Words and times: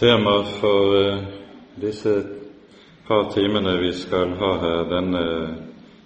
Tema 0.00 0.44
for 0.44 1.08
eh, 1.08 1.18
disse 1.74 2.24
par 3.06 3.30
timene 3.30 3.80
vi 3.80 3.92
skal 3.92 4.28
ha 4.28 4.52
her 4.58 4.84
denne 4.88 5.24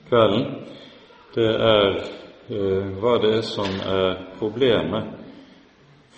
kvelden, 0.09 0.49
det 1.35 1.53
er 1.67 2.01
eh, 2.49 2.89
hva 2.99 3.13
det 3.23 3.31
er 3.37 3.47
som 3.47 3.71
er 3.93 4.17
problemet 4.41 5.13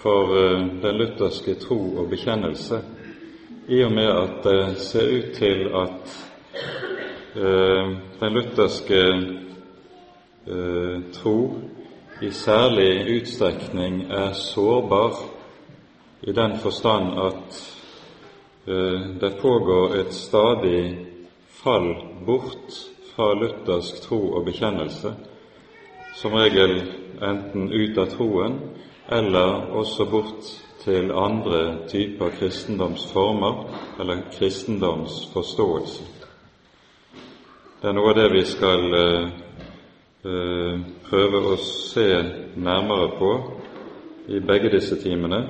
for 0.00 0.32
eh, 0.38 0.64
den 0.86 1.02
lutherske 1.02 1.58
tro 1.67 1.78
og 2.01 2.08
bekjennelse, 2.15 2.81
i 3.69 3.85
og 3.85 3.93
med 3.93 4.08
at 4.15 4.40
det 4.49 4.81
ser 4.81 5.13
ut 5.19 5.31
til 5.37 5.69
at 5.85 6.19
den 8.21 8.33
lutherske 8.33 9.04
tro 11.13 11.38
i 12.22 12.31
særlig 12.31 13.21
utstrekning 13.21 14.06
er 14.08 14.33
sårbar 14.33 15.27
i 16.23 16.33
den 16.33 16.56
forstand 16.56 17.20
at 17.20 17.36
det 19.20 19.30
pågår 19.41 19.97
et 19.97 20.12
stadig 20.12 21.06
fall 21.62 21.95
bort 22.27 22.75
fra 23.15 23.33
luthersk 23.34 24.01
tro 24.02 24.19
og 24.37 24.45
bekjennelse, 24.48 25.12
som 26.19 26.34
regel 26.34 26.80
enten 27.23 27.70
ut 27.73 27.98
av 27.98 28.11
troen 28.12 28.59
eller 29.09 29.70
også 29.79 30.05
bort 30.11 30.51
til 30.83 31.11
andre 31.15 31.87
typer 31.89 32.34
kristendomsformer 32.39 33.65
eller 34.01 34.27
kristendomsforståelse. 34.37 36.05
Det 37.83 37.89
er 37.91 37.97
noe 37.97 38.12
av 38.12 38.19
det 38.19 38.28
vi 38.33 38.42
skal 38.48 38.95
uh, 38.95 39.27
uh, 40.27 40.84
prøve 41.09 41.42
å 41.53 41.59
se 41.62 42.09
nærmere 42.56 43.09
på 43.19 43.33
i 44.37 44.41
begge 44.42 44.73
disse 44.73 44.98
timene, 45.03 45.42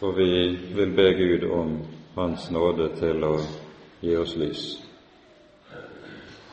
og 0.00 0.16
vi 0.18 0.30
vil 0.76 0.92
be 0.96 1.10
Gud 1.18 1.48
om 1.52 1.74
Hans 2.14 2.50
nåde 2.50 2.92
til 2.94 3.24
å 3.26 3.32
gi 3.98 4.12
oss 4.14 4.36
lys. 4.38 4.60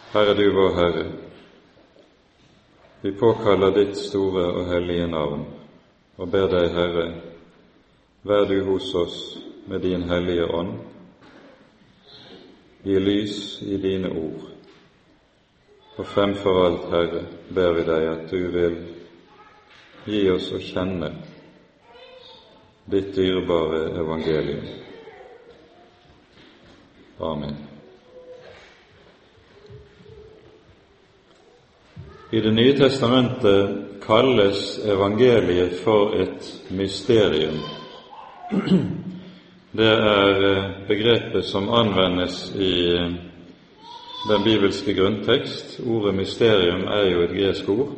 Herre 0.09 0.33
du 0.33 0.47
vår 0.55 0.73
Herre, 0.73 1.03
vi 3.01 3.11
påkaller 3.11 3.75
ditt 3.75 3.93
store 3.97 4.47
og 4.55 4.71
hellige 4.71 5.05
navn 5.11 5.45
og 6.17 6.33
ber 6.33 6.49
deg, 6.49 6.67
Herre, 6.73 7.05
vær 8.25 8.49
du 8.49 8.57
hos 8.71 8.89
oss 8.97 9.21
med 9.69 9.85
din 9.85 10.09
hellige 10.09 10.49
ånd, 10.49 10.75
gi 12.81 12.97
lys 12.97 13.39
i 13.61 13.77
dine 13.85 14.09
ord, 14.17 14.51
og 15.97 16.05
fremfor 16.17 16.63
alt, 16.65 16.91
Herre, 16.91 17.25
ber 17.53 17.77
vi 17.77 17.89
deg 17.93 18.11
at 18.17 18.29
du 18.33 18.39
vil 18.57 18.77
gi 20.09 20.27
oss 20.33 20.49
å 20.57 20.61
kjenne 20.73 21.15
ditt 22.89 23.13
dyrebare 23.13 23.91
evangelium. 24.01 24.89
Amen. 27.21 27.55
I 32.31 32.41
Det 32.41 32.51
nye 32.51 32.73
testamentet 32.77 33.69
kalles 34.05 34.79
evangeliet 34.85 35.75
for 35.83 36.15
et 36.17 36.47
mysterium. 36.69 37.59
Det 39.71 39.91
er 39.91 40.41
eh, 40.47 40.71
begrepet 40.87 41.45
som 41.45 41.69
anvendes 41.69 42.55
i 42.55 42.71
eh, 42.95 43.13
den 44.29 44.43
bibelske 44.43 44.93
grunntekst. 44.93 45.79
Ordet 45.85 46.15
mysterium 46.15 46.87
er 46.87 47.05
jo 47.11 47.21
et 47.21 47.37
gresk 47.37 47.69
ord 47.69 47.93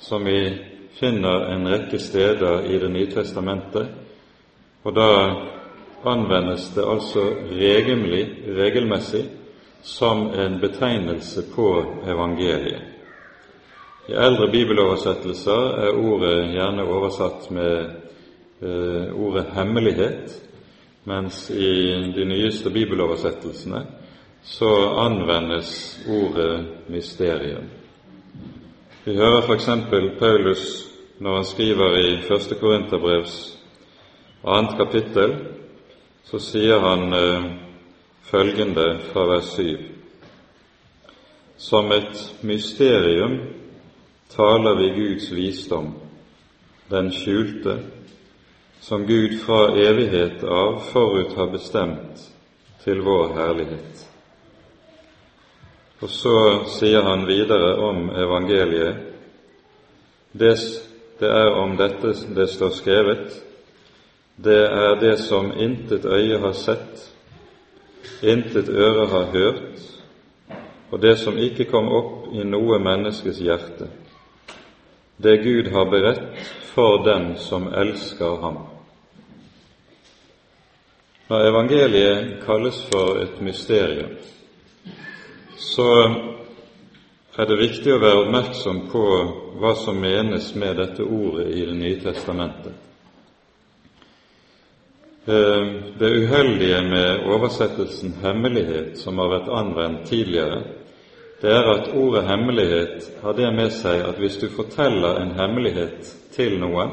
som 0.00 0.26
vi 0.26 0.58
finner 0.98 1.52
en 1.54 1.68
rekke 1.70 1.98
steder 1.98 2.66
i 2.66 2.78
Det 2.78 2.90
nye 2.90 3.06
testamentet, 3.14 3.88
og 4.84 4.96
da 4.96 5.08
anvendes 6.04 6.74
det 6.74 6.84
altså 6.84 7.24
regelmessig, 7.50 8.28
regelmessig 8.56 9.24
som 9.82 10.30
en 10.30 10.60
betegnelse 10.60 11.42
på 11.54 11.84
evangeliet. 12.06 12.82
I 14.08 14.12
eldre 14.12 14.48
bibeloversettelser 14.52 15.66
er 15.84 15.98
ordet 15.98 16.50
gjerne 16.54 16.84
oversatt 16.84 17.50
med 17.50 17.90
eh, 18.62 19.12
ordet 19.14 19.44
'hemmelighet', 19.54 20.40
mens 21.04 21.50
i 21.50 22.12
de 22.16 22.24
nyeste 22.24 22.70
bibeloversettelsene 22.70 23.86
så 24.42 24.72
anvendes 24.98 26.00
ordet 26.08 26.66
'mysterium'. 26.88 27.70
Vi 29.04 29.14
hører 29.16 29.42
f.eks. 29.42 29.68
Paulus 30.18 30.86
når 31.18 31.34
han 31.34 31.44
skriver 31.44 31.96
i 31.96 32.14
1. 32.14 32.58
Korinterbrevs 32.60 33.58
annet 34.44 34.76
kapittel, 34.76 35.34
så 36.30 36.38
sier 36.38 36.78
han 36.78 37.12
eh, 37.12 37.44
følgende 38.22 38.98
fra 39.12 39.24
vers 39.26 39.48
7. 39.56 39.78
Som 41.56 41.90
et 41.92 42.20
mysterium 42.40 43.40
taler 44.30 44.78
vi 44.78 44.90
Guds 44.94 45.32
visdom, 45.34 45.88
den 46.90 47.10
skjulte, 47.10 47.80
som 48.80 49.06
Gud 49.06 49.40
fra 49.42 49.74
evighet 49.74 50.44
av 50.44 50.78
forut 50.92 51.34
har 51.34 51.50
bestemt 51.50 52.22
til 52.84 53.02
vår 53.02 53.34
herlighet. 53.34 54.06
Og 56.00 56.08
så 56.14 56.38
sier 56.78 57.02
han 57.10 57.26
videre 57.26 57.74
om 57.90 58.06
evangeliet. 58.14 59.02
Det, 60.32 60.56
det 61.18 61.28
er 61.42 61.56
om 61.58 61.74
dette 61.76 62.14
det 62.38 62.52
står 62.54 62.76
skrevet 62.78 63.40
det 64.42 64.60
er 64.66 64.94
det 65.00 65.16
som 65.20 65.52
intet 65.52 66.04
øye 66.04 66.38
har 66.38 66.52
sett, 66.56 67.12
intet 68.22 68.68
øre 68.68 69.06
har 69.06 69.26
hørt, 69.34 69.82
og 70.90 71.02
det 71.02 71.18
som 71.18 71.38
ikke 71.38 71.68
kom 71.70 71.90
opp 71.92 72.32
i 72.32 72.44
noe 72.44 72.78
menneskes 72.80 73.40
hjerte, 73.44 73.90
det 75.20 75.42
Gud 75.44 75.68
har 75.74 75.90
beredt 75.92 76.48
for 76.72 77.04
dem 77.04 77.34
som 77.36 77.68
elsker 77.68 78.40
ham. 78.40 78.58
Når 81.28 81.46
evangeliet 81.46 82.40
kalles 82.46 82.80
for 82.90 83.20
et 83.20 83.40
mysterium, 83.44 84.16
så 85.56 85.90
er 87.36 87.46
det 87.46 87.60
viktig 87.60 87.92
å 87.94 88.00
være 88.02 88.24
oppmerksom 88.24 88.86
på 88.90 89.04
hva 89.60 89.76
som 89.78 90.00
menes 90.00 90.54
med 90.56 90.80
dette 90.80 91.04
ordet 91.04 91.52
i 91.52 91.66
Det 91.68 91.76
nye 91.76 92.00
testamentet. 92.00 92.89
Eh, 95.26 95.66
det 95.98 96.10
uheldige 96.10 96.82
med 96.82 97.26
oversettelsen 97.26 98.14
'hemmelighet', 98.22 98.96
som 98.96 99.18
har 99.18 99.28
vært 99.28 99.48
anvendt 99.52 100.06
tidligere, 100.08 100.62
det 101.42 101.50
er 101.50 101.70
at 101.72 101.88
ordet 101.94 102.24
'hemmelighet' 102.24 103.10
har 103.22 103.32
det 103.32 103.54
med 103.54 103.70
seg 103.70 104.00
at 104.00 104.18
hvis 104.18 104.36
du 104.36 104.48
forteller 104.48 105.20
en 105.20 105.32
hemmelighet 105.40 106.16
til 106.32 106.60
noen, 106.60 106.88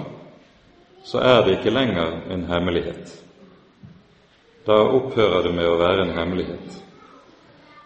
så 1.04 1.18
er 1.18 1.46
det 1.46 1.52
ikke 1.52 1.70
lenger 1.80 2.12
en 2.32 2.44
hemmelighet. 2.44 3.24
Da 4.68 4.74
opphører 4.74 5.44
det 5.44 5.54
med 5.56 5.68
å 5.68 5.78
være 5.78 6.02
en 6.02 6.18
hemmelighet. 6.18 6.84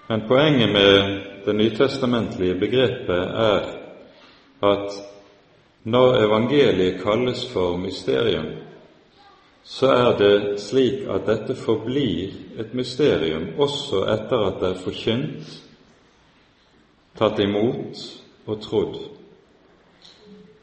Men 0.09 0.27
poenget 0.27 0.71
med 0.71 1.21
det 1.45 1.55
nytestamentlige 1.55 2.59
begrepet 2.59 3.27
er 3.37 3.61
at 4.63 4.89
når 5.83 6.23
evangeliet 6.25 7.01
kalles 7.03 7.45
for 7.53 7.77
mysterium, 7.77 8.70
så 9.63 9.91
er 9.91 10.17
det 10.17 10.59
slik 10.61 11.05
at 11.09 11.27
dette 11.29 11.55
forblir 11.55 12.33
et 12.59 12.73
mysterium 12.73 13.51
også 13.61 14.05
etter 14.09 14.47
at 14.47 14.59
det 14.61 14.69
er 14.71 14.81
forkynt, 14.81 15.51
tatt 17.17 17.39
imot 17.43 18.01
og 18.47 18.61
trodd. 18.63 18.97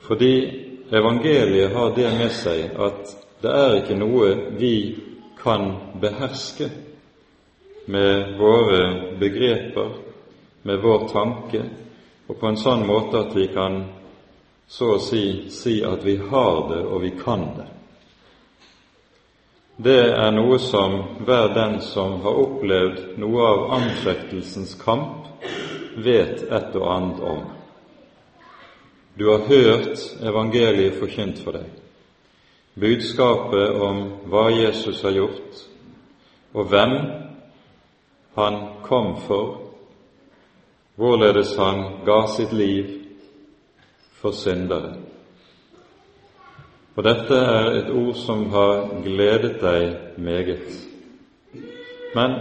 Fordi 0.08 0.32
evangeliet 0.91 1.75
har 1.76 1.94
det 1.94 2.10
med 2.19 2.34
seg 2.34 2.75
at 2.75 3.14
det 3.42 3.54
er 3.54 3.76
ikke 3.78 3.98
noe 4.00 4.32
vi 4.58 4.75
kan 5.38 5.70
beherske 6.02 6.70
med 7.87 8.34
våre 8.40 9.14
begreper, 9.20 9.94
med 10.62 10.82
vår 10.82 11.06
tanke, 11.12 11.62
og 12.28 12.37
på 12.37 12.50
en 12.50 12.58
sånn 12.61 12.82
måte 12.88 13.22
at 13.22 13.37
vi 13.37 13.46
kan 13.55 13.84
så 14.69 14.96
å 14.96 15.00
si 15.00 15.49
si 15.55 15.78
at 15.87 16.02
vi 16.05 16.19
har 16.28 16.67
det 16.69 16.82
og 16.84 17.00
vi 17.06 17.14
kan 17.17 17.46
det 17.56 17.77
det 19.78 20.00
er 20.10 20.32
noe 20.34 20.58
som 20.58 20.96
hver 21.22 21.52
den 21.54 21.76
som 21.86 22.16
har 22.25 22.38
opplevd 22.42 23.19
noe 23.22 23.44
av 23.46 23.60
anfektelsens 23.76 24.75
kamp, 24.80 25.28
vet 26.02 26.42
et 26.42 26.75
og 26.75 26.86
annet 26.90 27.20
om. 27.22 27.44
Du 29.14 29.28
har 29.30 29.46
hørt 29.46 30.02
evangeliet 30.19 30.98
forkynt 30.98 31.38
for 31.44 31.60
deg, 31.60 31.70
budskapet 32.75 33.78
om 33.82 34.02
hva 34.30 34.48
Jesus 34.50 35.02
har 35.06 35.14
gjort, 35.14 35.62
og 36.58 36.70
hvem 36.74 36.94
han 38.38 38.58
kom 38.82 39.14
for, 39.28 39.60
hvorledes 40.98 41.54
han 41.58 41.84
ga 42.06 42.24
sitt 42.34 42.54
liv 42.54 42.96
for 44.19 44.34
syndere. 44.34 44.96
For 46.98 47.06
dette 47.06 47.36
er 47.38 47.76
et 47.78 47.90
ord 47.94 48.16
som 48.18 48.40
har 48.50 48.88
gledet 49.04 49.60
deg 49.62 50.16
meget. 50.18 50.72
Men 52.10 52.32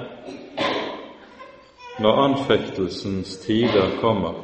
når 2.02 2.22
anfektelsens 2.24 3.36
tider 3.44 4.00
kommer, 4.02 4.40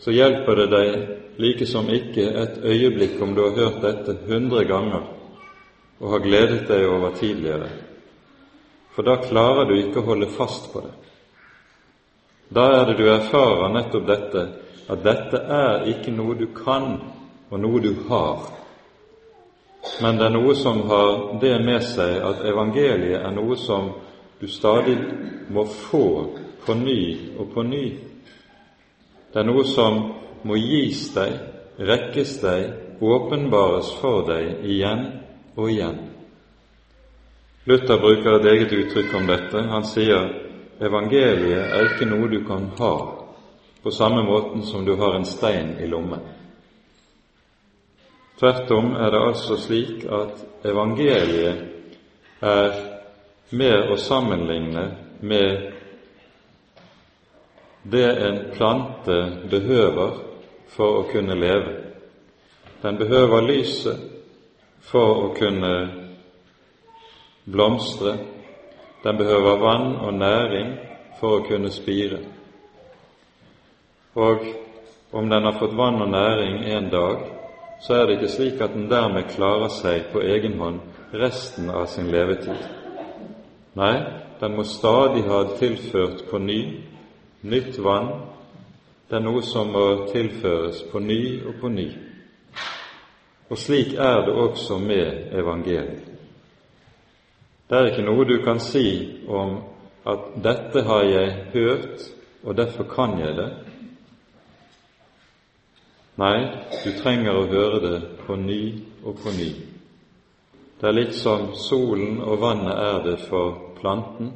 så 0.00 0.14
hjelper 0.16 0.62
det 0.62 0.64
deg 0.72 0.96
like 1.44 1.68
som 1.68 1.90
ikke 1.92 2.24
et 2.44 2.56
øyeblikk 2.64 3.20
om 3.20 3.34
du 3.36 3.42
har 3.42 3.58
hørt 3.58 3.84
dette 3.84 4.14
hundre 4.30 4.64
ganger 4.64 5.04
og 6.00 6.08
har 6.14 6.24
gledet 6.24 6.64
deg 6.72 6.88
over 6.88 7.12
tidligere, 7.20 7.68
for 8.96 9.04
da 9.04 9.18
klarer 9.26 9.68
du 9.68 9.74
ikke 9.76 10.00
å 10.00 10.06
holde 10.08 10.30
fast 10.38 10.72
på 10.72 10.86
det. 10.86 10.94
Da 12.48 12.64
er 12.78 12.88
det 12.88 12.96
du 12.96 13.04
erfarer 13.12 13.76
nettopp 13.76 14.08
dette, 14.08 14.48
at 14.88 15.04
dette 15.04 15.44
er 15.60 15.86
ikke 15.92 16.16
noe 16.16 16.40
du 16.40 16.48
kan, 16.56 16.96
og 17.52 17.60
noe 17.60 17.84
du 17.84 17.92
har, 18.08 18.61
men 20.00 20.18
det 20.18 20.28
er 20.28 20.34
noe 20.34 20.54
som 20.54 20.82
har 20.88 21.40
det 21.42 21.56
med 21.64 21.82
seg 21.86 22.22
at 22.22 22.44
evangeliet 22.46 23.22
er 23.22 23.34
noe 23.34 23.56
som 23.58 23.90
du 24.40 24.46
stadig 24.50 24.96
må 25.50 25.64
få 25.66 26.06
på 26.66 26.74
ny 26.78 27.02
og 27.38 27.50
på 27.54 27.64
ny. 27.66 27.84
Det 29.32 29.40
er 29.42 29.48
noe 29.48 29.64
som 29.66 29.98
må 30.46 30.58
gis 30.58 31.08
deg, 31.14 31.34
rekkes 31.78 32.36
deg, 32.42 32.64
åpenbares 33.02 33.90
for 33.98 34.26
deg 34.28 34.64
igjen 34.70 35.06
og 35.56 35.70
igjen. 35.70 35.98
Luther 37.66 37.98
bruker 38.02 38.38
et 38.38 38.48
eget 38.52 38.74
uttrykk 38.74 39.14
om 39.18 39.26
dette. 39.30 39.64
Han 39.70 39.86
sier 39.86 40.30
evangeliet 40.82 41.74
er 41.74 41.90
ikke 41.90 42.10
noe 42.10 42.30
du 42.30 42.40
kan 42.46 42.70
ha 42.78 42.94
på 43.82 43.90
samme 43.90 44.22
måten 44.26 44.62
som 44.66 44.86
du 44.86 44.94
har 44.98 45.14
en 45.14 45.26
stein 45.26 45.76
i 45.82 45.86
lommen. 45.90 46.22
Tvert 48.38 48.70
om 48.70 48.94
er 48.94 49.10
det 49.10 49.20
altså 49.20 49.56
slik 49.60 50.04
at 50.04 50.40
evangeliet 50.64 51.62
er 52.42 52.80
mer 53.52 53.92
å 53.92 53.98
sammenligne 54.00 54.84
med 55.20 55.72
det 57.82 58.08
en 58.26 58.38
plante 58.54 59.18
behøver 59.50 60.20
for 60.72 61.02
å 61.02 61.08
kunne 61.12 61.34
leve. 61.34 61.74
Den 62.82 62.98
behøver 62.98 63.44
lyset 63.46 63.98
for 64.82 65.26
å 65.26 65.28
kunne 65.36 65.72
blomstre. 67.44 68.16
Den 69.02 69.18
behøver 69.18 69.60
vann 69.62 69.96
og 69.96 70.14
næring 70.14 70.72
for 71.20 71.38
å 71.38 71.44
kunne 71.46 71.70
spire. 71.74 72.22
Og 74.14 74.46
om 75.12 75.28
den 75.28 75.44
har 75.44 75.58
fått 75.58 75.76
vann 75.76 76.02
og 76.02 76.10
næring 76.10 76.64
en 76.70 76.90
dag, 76.90 77.41
så 77.82 77.94
er 77.94 78.06
det 78.06 78.18
ikke 78.18 78.28
slik 78.30 78.60
at 78.62 78.74
den 78.74 78.90
dermed 78.90 79.30
klarer 79.34 79.70
seg 79.74 80.12
på 80.12 80.22
egen 80.22 80.54
hånd 80.60 80.80
resten 81.18 81.70
av 81.70 81.88
sin 81.90 82.10
levetid. 82.14 82.60
Nei, 83.74 83.94
den 84.40 84.54
må 84.54 84.64
stadig 84.68 85.24
ha 85.26 85.42
tilført 85.58 86.22
på 86.30 86.38
ny 86.38 86.60
nytt 87.42 87.78
vann. 87.82 88.12
Det 89.08 89.18
er 89.18 89.24
noe 89.24 89.42
som 89.42 89.74
må 89.74 89.86
tilføres 90.12 90.84
på 90.92 91.02
ny 91.02 91.20
og 91.42 91.58
på 91.60 91.72
ny. 91.74 91.88
Og 93.50 93.58
slik 93.58 93.96
er 93.98 94.22
det 94.26 94.34
også 94.44 94.78
med 94.78 95.34
evangeliet. 95.36 96.06
Det 97.68 97.78
er 97.78 97.90
ikke 97.90 98.06
noe 98.06 98.24
du 98.28 98.38
kan 98.44 98.60
si 98.60 98.86
om 99.28 99.58
at 100.06 100.18
'dette 100.36 100.82
har 100.82 101.02
jeg 101.02 101.36
hørt, 101.52 102.00
og 102.44 102.56
derfor 102.56 102.84
kan 102.84 103.18
jeg 103.18 103.36
det', 103.36 103.61
Nei, 106.20 106.38
du 106.84 106.90
trenger 107.00 107.38
å 107.38 107.46
høre 107.48 107.78
det 107.80 107.98
på 108.26 108.36
ny 108.36 108.62
og 109.04 109.20
på 109.22 109.32
ny. 109.32 109.50
Det 110.80 110.88
er 110.88 110.96
litt 110.98 111.14
som 111.16 111.54
solen 111.56 112.18
og 112.20 112.40
vannet 112.42 112.74
er 112.74 112.98
det 113.06 113.14
for 113.30 113.54
planten. 113.78 114.32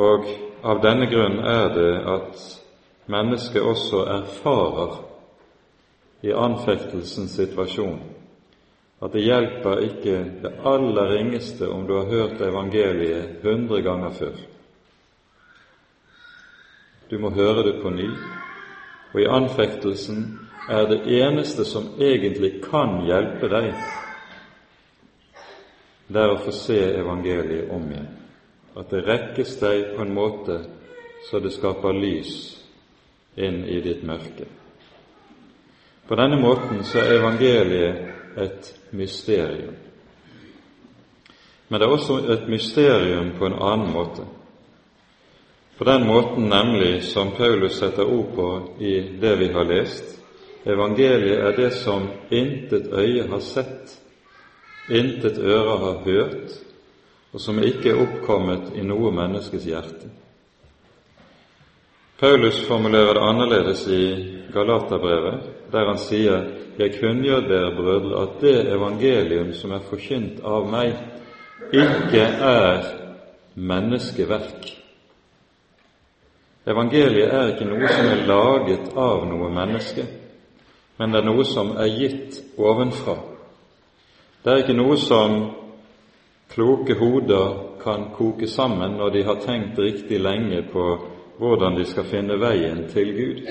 Og 0.00 0.26
av 0.66 0.80
denne 0.82 1.06
grunn 1.12 1.38
er 1.46 1.70
det 1.76 1.92
at 2.10 2.42
mennesket 3.10 3.62
også 3.62 4.02
erfarer 4.16 4.98
i 6.26 6.34
anfektelsens 6.34 7.36
situasjon 7.38 8.00
at 9.00 9.14
det 9.14 9.22
hjelper 9.24 9.80
ikke 9.86 10.16
det 10.42 10.50
aller 10.68 11.14
ringeste 11.14 11.68
om 11.72 11.86
du 11.88 11.94
har 11.96 12.10
hørt 12.10 12.42
evangeliet 12.44 13.40
hundre 13.44 13.80
ganger 13.82 14.12
før. 14.18 14.34
Du 17.10 17.16
må 17.18 17.30
høre 17.32 17.64
det 17.70 17.78
på 17.82 17.90
ny, 17.94 18.10
og 19.12 19.20
i 19.20 19.26
anfektelsen 19.26 20.22
er 20.70 20.86
det 20.86 21.00
eneste 21.20 21.64
som 21.64 21.88
egentlig 21.98 22.60
kan 22.62 23.00
hjelpe 23.06 23.50
deg, 23.50 23.72
det 26.10 26.22
er 26.22 26.32
å 26.34 26.40
få 26.42 26.54
se 26.54 26.78
evangeliet 26.98 27.70
om 27.70 27.86
igjen. 27.90 28.08
At 28.78 28.90
det 28.90 29.02
rekkes 29.06 29.56
deg 29.60 29.92
på 29.96 30.04
en 30.04 30.14
måte 30.14 30.60
så 31.26 31.38
det 31.42 31.52
skaper 31.54 31.94
lys 31.94 32.32
inn 33.36 33.62
i 33.66 33.80
ditt 33.82 34.02
mørke. 34.06 34.46
På 36.06 36.18
denne 36.18 36.40
måten 36.40 36.82
så 36.86 37.02
er 37.02 37.18
evangeliet 37.18 38.38
et 38.40 38.72
mysterium. 38.90 39.76
Men 41.68 41.80
det 41.80 41.86
er 41.86 41.94
også 41.94 42.18
et 42.34 42.48
mysterium 42.50 43.34
på 43.38 43.46
en 43.46 43.58
annen 43.62 43.92
måte. 43.94 44.26
På 45.80 45.84
den 45.84 46.06
måten 46.06 46.48
nemlig 46.48 47.02
som 47.02 47.30
Paulus 47.30 47.78
setter 47.78 48.04
ord 48.04 48.34
på 48.34 48.68
i 48.84 49.00
det 49.00 49.36
vi 49.36 49.52
har 49.52 49.64
lest. 49.64 50.18
Evangeliet 50.64 51.38
er 51.38 51.54
det 51.56 51.70
som 51.72 52.02
intet 52.28 52.90
øye 52.92 53.22
har 53.30 53.40
sett, 53.40 53.94
intet 54.92 55.38
øre 55.38 55.78
har 55.80 56.02
hørt, 56.04 56.52
og 57.32 57.40
som 57.40 57.62
ikke 57.64 57.94
er 57.94 58.02
oppkommet 58.02 58.74
i 58.76 58.84
noe 58.84 59.08
menneskes 59.08 59.64
hjerte. 59.64 60.10
Paulus 62.20 62.58
formulerer 62.68 63.16
det 63.16 63.24
annerledes 63.24 63.86
i 63.88 64.04
Galaterbrevet, 64.52 65.48
der 65.72 65.88
han 65.88 65.98
sier:" 65.98 66.44
Jeg 66.78 67.00
kunngjør 67.00 67.40
dere, 67.48 67.72
brødre, 67.76 68.22
at 68.22 68.40
det 68.40 68.68
evangelium 68.72 69.52
som 69.52 69.72
er 69.72 69.88
forkynt 69.88 70.44
av 70.44 70.68
meg, 70.68 70.92
ikke 71.72 72.22
er 72.52 72.84
menneskeverk, 73.54 74.79
Evangeliet 76.68 77.32
er 77.32 77.54
ikke 77.54 77.68
noe 77.68 77.88
som 77.88 78.08
er 78.12 78.26
laget 78.28 78.90
av 78.92 79.24
noe 79.28 79.48
menneske, 79.54 80.04
men 81.00 81.12
det 81.12 81.22
er 81.22 81.28
noe 81.30 81.46
som 81.48 81.72
er 81.80 81.88
gitt 81.94 82.36
ovenfra. 82.60 83.16
Det 84.44 84.52
er 84.52 84.62
ikke 84.64 84.76
noe 84.76 84.98
som 85.00 85.38
kloke 86.52 86.98
hoder 87.00 87.56
kan 87.80 88.10
koke 88.12 88.48
sammen 88.48 88.98
når 89.00 89.14
de 89.14 89.24
har 89.24 89.40
tenkt 89.40 89.78
riktig 89.80 90.20
lenge 90.20 90.62
på 90.72 90.86
hvordan 91.40 91.78
de 91.78 91.86
skal 91.88 92.04
finne 92.04 92.36
veien 92.36 92.84
til 92.92 93.12
Gud. 93.16 93.42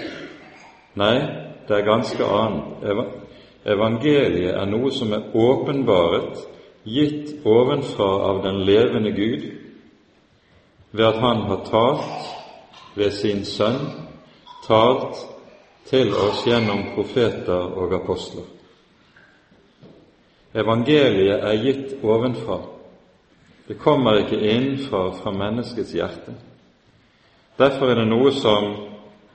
Nei, 1.01 1.17
det 1.65 1.77
er 1.79 1.87
ganske 1.89 2.25
annet. 2.25 3.15
Evangeliet 3.65 4.53
er 4.53 4.69
noe 4.69 4.91
som 4.93 5.13
er 5.17 5.31
åpenbaret, 5.33 6.37
gitt 6.85 7.41
ovenfra 7.45 8.09
av 8.29 8.43
den 8.45 8.61
levende 8.69 9.11
Gud, 9.17 9.49
ved 10.91 11.05
at 11.05 11.19
Han 11.21 11.41
har 11.49 11.65
talt 11.65 12.38
ved 12.99 13.11
sin 13.15 13.45
Sønn 13.47 13.79
talt 14.67 15.17
til 15.89 16.11
oss 16.13 16.43
gjennom 16.45 16.91
profeter 16.95 17.71
og 17.79 17.93
apostler. 17.95 18.45
Evangeliet 20.53 21.45
er 21.45 21.63
gitt 21.63 21.95
ovenfra. 22.03 22.59
Det 23.67 23.77
kommer 23.77 24.19
ikke 24.23 24.41
innenfra 24.41 25.11
fra 25.21 25.31
menneskets 25.31 25.93
hjerte. 25.93 26.33
Derfor 27.57 27.91
er 27.91 28.01
det 28.01 28.07
noe 28.09 28.31
som 28.33 28.69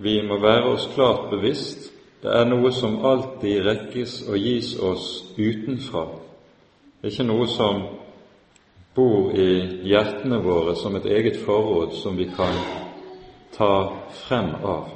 vi 0.03 0.19
må 0.27 0.41
være 0.43 0.73
oss 0.75 0.89
klart 0.95 1.29
bevisst. 1.31 1.91
Det 2.23 2.33
er 2.33 2.49
noe 2.49 2.73
som 2.73 3.03
alltid 3.05 3.67
rekkes 3.67 4.23
og 4.29 4.39
gis 4.41 4.73
oss 4.81 5.09
utenfra. 5.39 6.07
Det 7.01 7.11
er 7.11 7.15
ikke 7.15 7.29
noe 7.29 7.47
som 7.53 7.85
bor 8.95 9.35
i 9.37 9.51
hjertene 9.91 10.41
våre 10.43 10.75
som 10.79 10.97
et 10.97 11.07
eget 11.11 11.39
forråd 11.45 11.95
som 12.01 12.17
vi 12.17 12.31
kan 12.33 12.84
ta 13.57 14.01
frem 14.11 14.55
av. 14.63 14.89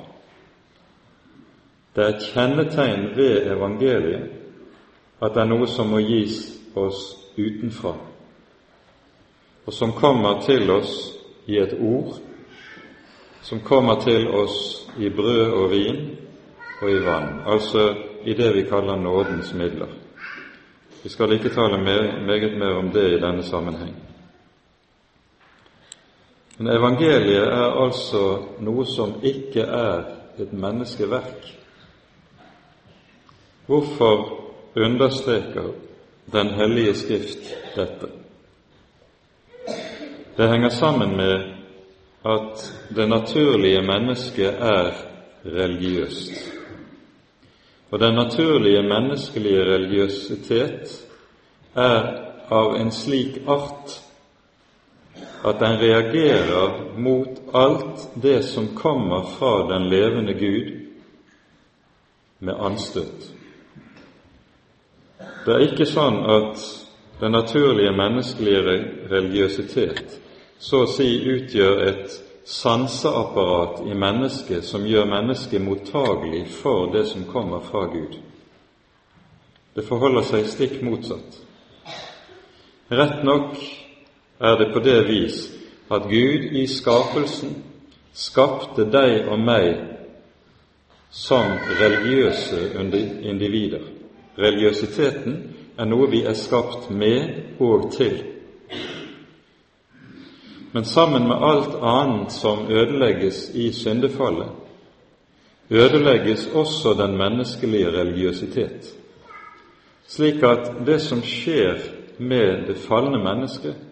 Det 1.94 2.04
er 2.04 2.14
et 2.14 2.26
kjennetegn 2.32 3.08
ved 3.16 3.48
evangeliet 3.52 4.34
at 5.18 5.34
det 5.34 5.42
er 5.42 5.50
noe 5.50 5.66
som 5.66 5.90
må 5.90 5.98
gis 6.04 6.40
oss 6.78 7.00
utenfra, 7.38 7.94
og 9.66 9.74
som 9.74 9.92
kommer 9.98 10.40
til 10.46 10.70
oss 10.70 10.92
i 11.46 11.58
et 11.58 11.74
ord, 11.80 12.20
som 13.42 13.60
kommer 13.66 14.00
til 14.04 14.28
oss 14.30 14.86
i 14.98 15.10
brød 15.10 15.54
og 15.58 15.70
vin 15.70 16.02
og 16.82 16.90
i 16.90 17.00
vann, 17.02 17.40
altså 17.46 17.88
i 18.24 18.34
det 18.34 18.52
vi 18.54 18.66
kaller 18.70 18.96
nådens 18.96 19.54
midler. 19.54 19.90
Vi 21.02 21.08
skal 21.08 21.32
ikke 21.32 21.54
tale 21.54 21.78
meget 21.82 22.58
mer 22.58 22.78
om 22.78 22.90
det 22.90 23.12
i 23.12 23.20
denne 23.20 23.42
sammenheng. 23.42 24.07
Men 26.58 26.72
evangeliet 26.74 27.46
er 27.46 27.76
altså 27.84 28.22
noe 28.66 28.82
som 28.86 29.12
ikke 29.22 29.62
er 29.62 30.00
et 30.42 30.52
menneskeverk. 30.52 31.44
Hvorfor 33.66 34.24
understreker 34.76 35.74
Den 36.32 36.50
hellige 36.52 36.94
skrift 36.94 37.46
dette? 37.76 38.08
Det 40.36 40.48
henger 40.50 40.68
sammen 40.68 41.16
med 41.16 41.44
at 42.24 42.64
det 42.96 43.08
naturlige 43.08 43.80
mennesket 43.82 44.54
er 44.60 44.90
religiøst. 45.44 46.52
Og 47.90 48.00
den 48.00 48.14
naturlige 48.14 48.82
menneskelige 48.82 49.64
religiøsitet 49.64 51.06
er 51.74 52.02
av 52.50 52.76
en 52.76 52.92
slik 52.92 53.40
art 53.48 54.07
at 55.44 55.60
den 55.60 55.78
reagerer 55.80 56.98
mot 56.98 57.40
alt 57.54 58.08
det 58.14 58.42
som 58.42 58.68
kommer 58.76 59.22
fra 59.38 59.68
den 59.72 59.88
levende 59.88 60.34
Gud, 60.34 60.74
med 62.38 62.54
anstøt. 62.54 63.32
Det 65.18 65.54
er 65.54 65.64
ikke 65.66 65.86
sånn 65.90 66.20
at 66.30 66.62
den 67.18 67.34
naturlige 67.34 67.90
menneskelige 67.98 68.76
religiøsitet 69.10 70.18
så 70.58 70.84
å 70.84 70.90
si 70.90 71.08
utgjør 71.32 71.82
et 71.88 72.14
sanseapparat 72.48 73.82
i 73.90 73.96
mennesket 73.98 74.66
som 74.66 74.86
gjør 74.86 75.10
mennesket 75.10 75.62
mottagelig 75.62 76.44
for 76.60 76.92
det 76.94 77.04
som 77.10 77.26
kommer 77.32 77.64
fra 77.66 77.84
Gud. 77.92 78.16
Det 79.74 79.84
forholder 79.86 80.24
seg 80.26 80.46
stikk 80.50 80.78
motsatt. 80.82 81.42
Rett 82.88 83.20
nok 83.26 83.58
er 84.40 84.56
det 84.56 84.72
på 84.72 84.78
det 84.78 85.08
vis 85.08 85.38
at 85.90 86.02
Gud 86.02 86.52
i 86.52 86.66
skapelsen 86.66 87.56
skapte 88.12 88.84
deg 88.92 89.28
og 89.28 89.38
meg 89.40 89.68
som 91.10 91.54
religiøse 91.80 92.60
individer. 93.22 93.82
Religiøsiteten 94.38 95.38
er 95.78 95.88
noe 95.88 96.10
vi 96.10 96.22
er 96.26 96.36
skapt 96.38 96.90
med 96.90 97.58
og 97.60 97.90
til. 97.96 98.20
Men 100.72 100.84
sammen 100.84 101.24
med 101.28 101.42
alt 101.42 101.74
annet 101.80 102.32
som 102.32 102.68
ødelegges 102.70 103.48
i 103.54 103.72
syndefallet, 103.72 104.50
ødelegges 105.70 106.46
også 106.54 106.94
den 106.98 107.16
menneskelige 107.16 107.90
religiøsitet, 107.92 108.94
slik 110.06 110.42
at 110.42 110.72
det 110.86 111.00
som 111.00 111.22
skjer 111.22 111.80
med 112.18 112.66
det 112.68 112.76
falne 112.76 113.18
mennesket, 113.24 113.87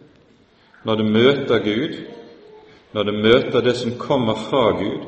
når 0.87 0.95
det 0.95 1.07
møter 1.13 1.59
Gud, 1.59 1.95
når 2.93 3.03
det 3.03 3.15
møter 3.15 3.61
det 3.61 3.77
som 3.77 3.99
kommer 3.99 4.35
fra 4.35 4.71
Gud, 4.79 5.07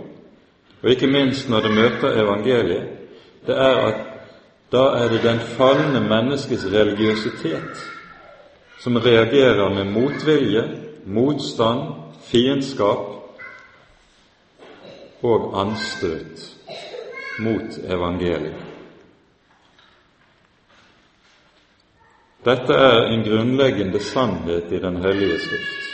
og 0.83 0.91
ikke 0.91 1.07
minst 1.07 1.49
når 1.51 1.61
det 1.61 1.75
møter 1.75 2.23
evangeliet, 2.23 2.89
det 3.47 3.55
er 3.57 3.77
at 3.87 4.05
da 4.73 4.83
er 5.01 5.09
det 5.09 5.23
den 5.23 5.39
falne 5.41 6.01
menneskets 6.01 6.67
religiøsitet 6.73 7.85
som 8.81 8.97
reagerer 8.97 9.69
med 9.75 9.85
motvilje, 9.85 10.63
motstand, 11.07 11.81
fiendskap 12.23 13.07
og 15.23 15.61
anstøt 15.61 16.55
mot 17.39 17.79
evangeliet. 17.89 18.68
Dette 22.49 22.73
er 22.73 23.11
en 23.13 23.23
grunnleggende 23.27 24.01
sannhet 24.01 24.73
i 24.73 24.79
Den 24.81 24.97
hellige 25.05 25.39
skrift. 25.39 25.89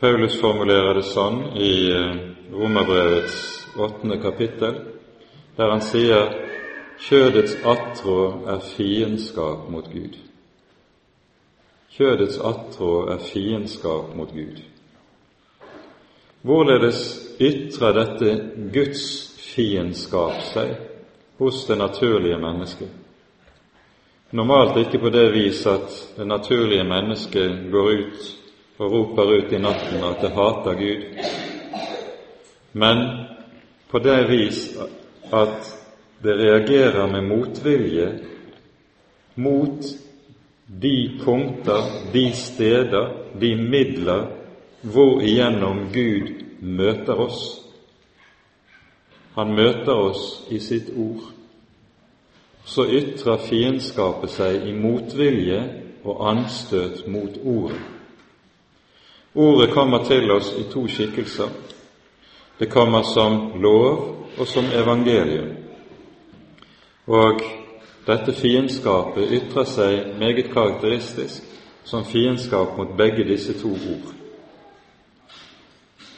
Paulus 0.00 0.36
formulerer 0.40 0.98
det 0.98 1.06
sånn 1.08 1.38
i 1.56 1.70
eh, 1.94 2.18
Romerbrevets 2.52 3.38
åttende 3.80 4.18
kapittel, 4.20 4.76
der 5.56 5.72
han 5.72 5.80
sier 5.80 6.34
kjødets 7.00 7.56
attrå 7.64 8.18
er 8.52 8.60
fiendskap 8.74 9.64
mot 9.72 9.88
Gud. 9.88 10.20
Kjødets 11.96 12.36
attrå 12.36 12.92
er 13.14 13.24
fiendskap 13.24 14.12
mot 14.16 14.36
Gud. 14.36 14.60
Hvorledes 16.44 17.04
ytrer 17.40 17.96
dette 17.96 18.40
Guds 18.76 19.04
fiendskap 19.54 20.42
seg 20.52 20.76
hos 21.40 21.64
det 21.68 21.80
naturlige 21.80 22.40
mennesket? 22.40 22.99
Normalt 24.30 24.76
ikke 24.78 25.00
på 25.02 25.10
det 25.10 25.32
vis 25.34 25.64
at 25.66 25.90
det 26.16 26.26
naturlige 26.26 26.84
mennesket 26.86 27.64
går 27.72 27.88
ut 27.90 28.28
og 28.78 28.92
roper 28.92 29.32
ut 29.34 29.52
i 29.52 29.58
natten 29.58 30.04
at 30.06 30.20
det 30.22 30.30
hater 30.36 30.76
Gud, 30.78 31.00
men 32.72 33.00
på 33.90 33.98
det 33.98 34.20
vis 34.30 34.60
at 35.34 35.72
det 36.22 36.36
reagerer 36.38 37.10
med 37.10 37.26
motvilje 37.26 38.06
mot 39.34 39.90
de 40.82 40.94
punkter, 41.24 41.82
de 42.12 42.24
steder, 42.32 43.10
de 43.40 43.54
midler 43.56 44.28
hvor 44.82 45.20
igjennom 45.26 45.88
Gud 45.92 46.30
møter 46.62 47.18
oss. 47.26 47.42
Han 49.34 49.54
møter 49.58 49.92
oss 49.92 50.46
i 50.50 50.62
sitt 50.62 50.94
ord 50.94 51.39
så 52.64 52.86
ytrer 52.86 53.36
fiendskapet 53.46 54.30
seg 54.30 54.66
i 54.68 54.74
motvilje 54.76 55.60
og 56.04 56.28
anstøt 56.30 57.06
mot 57.08 57.38
Ordet. 57.44 57.80
Ordet 59.34 59.70
kommer 59.70 60.04
til 60.04 60.30
oss 60.30 60.52
i 60.58 60.64
to 60.72 60.88
skikkelser. 60.88 61.50
Det 62.58 62.70
kommer 62.70 63.02
som 63.02 63.52
lov 63.62 64.16
og 64.38 64.46
som 64.46 64.64
evangelium. 64.74 65.52
Og 67.06 67.42
dette 68.06 68.32
fiendskapet 68.32 69.30
ytrer 69.30 69.64
seg 69.64 70.16
meget 70.18 70.50
karakteristisk 70.52 71.46
som 71.84 72.04
fiendskap 72.04 72.76
mot 72.78 72.96
begge 72.96 73.24
disse 73.24 73.54
to 73.60 73.70
ord. 73.70 74.10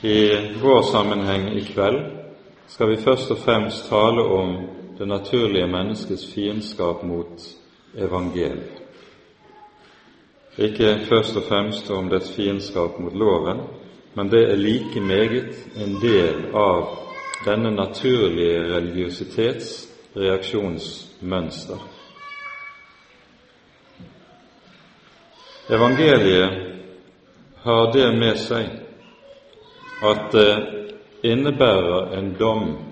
I 0.03 0.19
vår 0.63 0.83
sammenheng 0.93 1.53
i 1.57 1.65
kveld 1.65 2.01
skal 2.69 2.91
vi 2.91 2.97
først 2.97 3.31
og 3.31 3.39
fremst 3.39 3.89
tale 3.89 4.25
om 4.25 4.57
det 4.99 5.07
naturlige 5.07 5.67
menneskets 5.67 6.35
fiendskap 6.35 7.03
mot 7.03 7.43
evangeliet. 7.97 8.83
Ikke 10.59 10.99
først 11.09 11.37
og 11.37 11.43
fremst 11.49 11.91
om 11.91 12.11
dets 12.11 12.33
fiendskap 12.37 12.99
mot 13.01 13.15
loven, 13.17 13.61
men 14.15 14.31
det 14.31 14.43
er 14.51 14.57
like 14.57 15.01
meget 15.01 15.69
en 15.77 15.97
del 16.03 16.45
av 16.55 16.99
denne 17.47 17.71
naturlige 17.71 18.61
religiøsitets 18.75 19.89
reaksjonsmønster. 20.17 21.81
Evangeliet 25.71 26.51
har 27.63 27.93
det 27.93 28.09
med 28.19 28.37
seg 28.37 28.69
at 30.03 30.33
det 30.33 30.53
innebærer 31.23 32.19
en 32.19 32.33
dom 32.39 32.92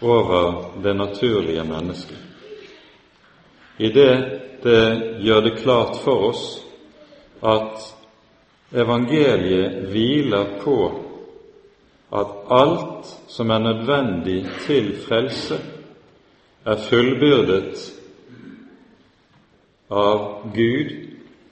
over 0.00 0.64
det 0.82 0.94
naturlige 0.94 1.64
mennesket. 1.64 2.18
I 3.78 3.88
det 3.88 4.40
det 4.62 5.18
gjør 5.22 5.40
det 5.40 5.58
klart 5.62 6.00
for 6.02 6.30
oss 6.30 6.44
at 7.46 7.84
evangeliet 8.74 9.84
hviler 9.92 10.56
på 10.64 10.78
at 12.10 12.32
alt 12.50 13.12
som 13.28 13.50
er 13.50 13.58
nødvendig 13.58 14.46
til 14.66 14.96
frelse, 15.06 15.60
er 16.64 16.82
fullbyrdet 16.88 17.84
av 19.90 20.50
Gud 20.56 20.90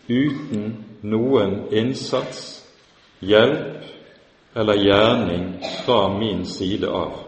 uten 0.09 0.67
noen 1.03 1.55
innsats, 1.73 2.43
hjelp 3.21 3.87
eller 4.57 4.83
gjerning 4.83 5.47
fra 5.85 6.01
min 6.19 6.45
side 6.49 6.91
av. 6.91 7.26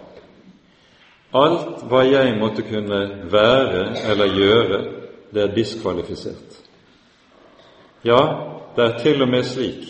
Alt 1.38 1.83
hva 1.90 2.02
jeg 2.09 2.37
måtte 2.40 2.64
kunne 2.66 3.00
være 3.33 3.83
eller 4.11 4.35
gjøre, 4.35 4.78
det 5.35 5.42
er 5.42 5.54
diskvalifisert. 5.54 6.57
Ja, 8.04 8.23
det 8.76 8.85
er 8.85 8.99
til 9.02 9.23
og 9.23 9.28
med 9.28 9.45
slik 9.45 9.85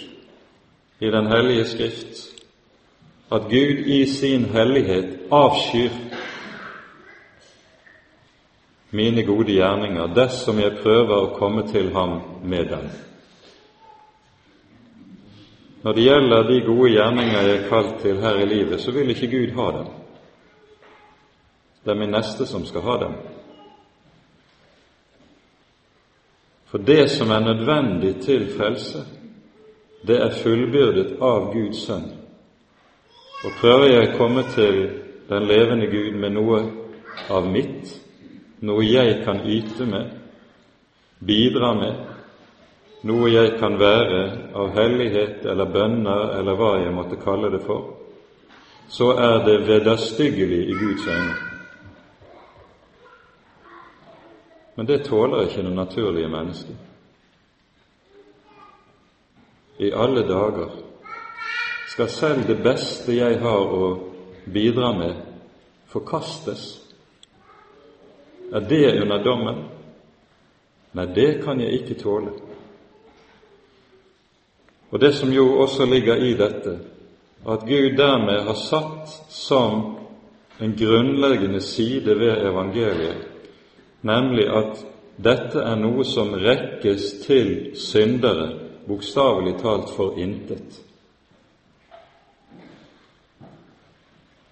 i 1.01 1.11
Den 1.11 1.27
hellige 1.27 1.65
Skrift 1.65 2.29
at 3.33 3.43
Gud 3.43 3.85
i 3.87 4.07
sin 4.07 4.45
hellighet 4.45 5.19
avskyr 5.31 5.91
mine 8.91 9.23
gode 9.23 9.53
gjerninger 9.53 10.15
dersom 10.17 10.59
jeg 10.59 10.79
prøver 10.83 11.15
å 11.17 11.35
komme 11.37 11.67
til 11.69 11.93
ham 11.93 12.21
med 12.45 12.73
dem. 12.73 12.89
Når 15.85 15.93
det 15.93 16.05
gjelder 16.09 16.49
de 16.49 16.61
gode 16.67 16.91
gjerninger 16.95 17.41
jeg 17.41 17.57
er 17.59 17.69
kalt 17.69 18.01
til 18.03 18.21
her 18.25 18.41
i 18.41 18.49
livet, 18.49 18.81
så 18.81 18.93
vil 18.93 19.13
ikke 19.13 19.31
Gud 19.31 19.55
ha 19.61 19.71
dem. 19.77 19.98
Det 21.85 21.91
er 21.91 21.99
min 21.99 22.13
neste 22.13 22.47
som 22.47 22.67
skal 22.67 22.85
ha 22.85 22.97
dem. 23.05 23.15
For 26.69 26.79
det 26.79 27.11
som 27.11 27.31
er 27.31 27.41
nødvendig 27.41 28.21
til 28.23 28.49
frelse, 28.57 29.05
det 30.07 30.19
er 30.23 30.37
fullbyrdet 30.43 31.17
av 31.21 31.53
Guds 31.53 31.87
sønn. 31.87 32.11
Og 33.45 33.55
prøver 33.61 33.87
jeg 33.93 34.09
å 34.09 34.19
komme 34.19 34.45
til 34.53 34.77
den 35.29 35.47
levende 35.49 35.87
Gud 35.87 36.19
med 36.21 36.35
noe 36.37 36.61
av 37.31 37.49
mitt, 37.49 37.95
noe 38.61 38.85
jeg 38.85 39.23
kan 39.25 39.41
yte 39.47 39.87
med, 39.87 40.13
bidra 41.25 41.73
med, 41.79 42.05
noe 43.09 43.31
jeg 43.31 43.57
kan 43.61 43.79
være 43.79 44.23
av 44.59 44.73
hellighet 44.75 45.47
eller 45.47 45.73
bønner 45.73 46.33
eller 46.39 46.59
hva 46.59 46.73
jeg 46.83 46.95
måtte 46.95 47.21
kalle 47.23 47.53
det 47.55 47.63
for, 47.67 47.95
så 48.89 49.13
er 49.17 49.45
det 49.47 49.61
vederstyggelig 49.69 50.65
i 50.69 50.75
Guds 50.79 51.07
øyne. 51.07 51.48
Men 54.79 54.87
det 54.87 54.99
tåler 54.99 55.43
ikke 55.43 55.63
det 55.63 55.75
naturlige 55.75 56.29
mennesket. 56.29 56.77
I 59.79 59.89
alle 59.91 60.23
dager 60.23 60.69
skal 61.89 62.09
selv 62.09 62.45
det 62.47 62.61
beste 62.63 63.17
jeg 63.17 63.41
har 63.43 63.73
å 63.75 63.89
bidra 64.47 64.93
med, 64.95 65.17
forkastes. 65.91 66.63
Er 68.55 68.63
det 68.71 69.01
under 69.03 69.25
dommen? 69.25 69.59
Nei, 70.95 71.07
det 71.15 71.41
kan 71.43 71.59
jeg 71.59 71.81
ikke 71.81 71.97
tåle. 71.99 72.37
Og 74.91 75.01
det 75.03 75.11
som 75.19 75.33
jo 75.35 75.57
også 75.65 75.89
ligger 75.91 76.23
i 76.23 76.37
dette, 76.39 76.77
at 77.43 77.67
Gud 77.67 77.99
dermed 77.99 78.47
har 78.47 78.61
satt 78.63 79.11
som 79.35 79.83
en 80.63 80.79
grunnleggende 80.79 81.61
side 81.67 82.15
ved 82.15 82.47
evangeliet, 82.47 83.27
nemlig 84.01 84.47
at 84.49 84.85
dette 85.19 85.63
er 85.63 85.79
noe 85.81 86.05
som 86.07 86.35
rekkes 86.39 87.09
til 87.25 87.51
syndere, 87.79 88.53
bokstavelig 88.89 89.57
talt 89.63 89.91
for 89.97 90.19
intet. 90.21 90.79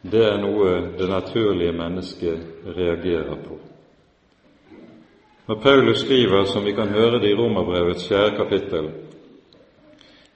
Det 0.07 0.23
er 0.23 0.37
noe 0.43 0.75
det 0.99 1.09
naturlige 1.11 1.73
mennesket 1.75 2.67
reagerer 2.77 3.39
på. 3.43 3.59
Når 5.47 5.61
Paulus 5.63 6.01
skriver, 6.03 6.45
som 6.45 6.65
vi 6.65 6.75
kan 6.75 6.89
høre 6.89 7.21
det 7.23 7.31
i 7.31 7.35
Romerbrevets 7.39 8.09
fjerde 8.09 8.37
kapittel, 8.37 8.91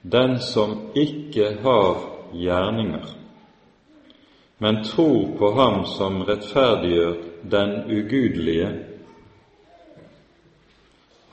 den 0.01 0.39
som 0.39 0.77
ikke 0.95 1.57
har 1.63 1.99
gjerninger, 2.33 3.09
men 4.57 4.83
tror 4.83 5.35
på 5.37 5.51
Ham 5.57 5.85
som 5.85 6.21
rettferdiggjør 6.21 7.13
den 7.51 7.75
ugudelige, 7.91 8.90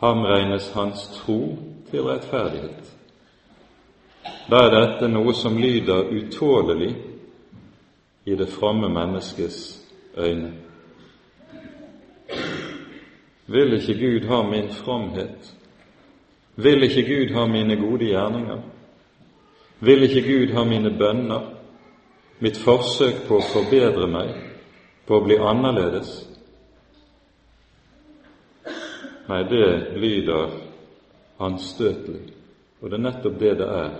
ham 0.01 0.23
regnes 0.25 0.73
hans 0.73 1.09
tro 1.09 1.59
til 1.91 2.03
rettferdighet. 2.03 2.95
Da 4.51 4.63
er 4.65 4.73
dette 4.73 5.09
noe 5.11 5.35
som 5.35 5.59
lyder 5.59 6.09
utålelig 6.15 6.95
i 8.25 8.37
det 8.37 8.49
fromme 8.49 8.89
menneskets 8.89 9.81
øyne. 10.17 10.53
Vil 13.47 13.73
ikke 13.73 13.95
Gud 13.99 14.29
ha 14.29 14.43
min 14.43 14.69
fromhet? 14.69 15.55
Vil 16.57 16.83
ikke 16.83 17.03
Gud 17.03 17.35
ha 17.35 17.47
mine 17.47 17.77
gode 17.77 18.05
gjerninger? 18.05 18.59
Vil 19.81 20.03
ikke 20.03 20.23
Gud 20.23 20.53
ha 20.53 20.65
mine 20.65 20.91
bønner, 20.99 21.55
mitt 22.39 22.57
forsøk 22.57 23.25
på 23.29 23.39
å 23.39 23.47
forbedre 23.53 24.09
meg, 24.11 24.35
på 25.07 25.17
å 25.17 25.25
bli 25.25 25.39
annerledes? 25.41 26.11
Nei, 29.29 29.43
det 29.45 29.95
lyder 30.01 30.51
anstøtelig, 31.39 32.33
og 32.81 32.91
det 32.91 32.97
er 32.97 33.03
nettopp 33.05 33.35
det 33.41 33.59
det 33.61 33.67
er 33.69 33.91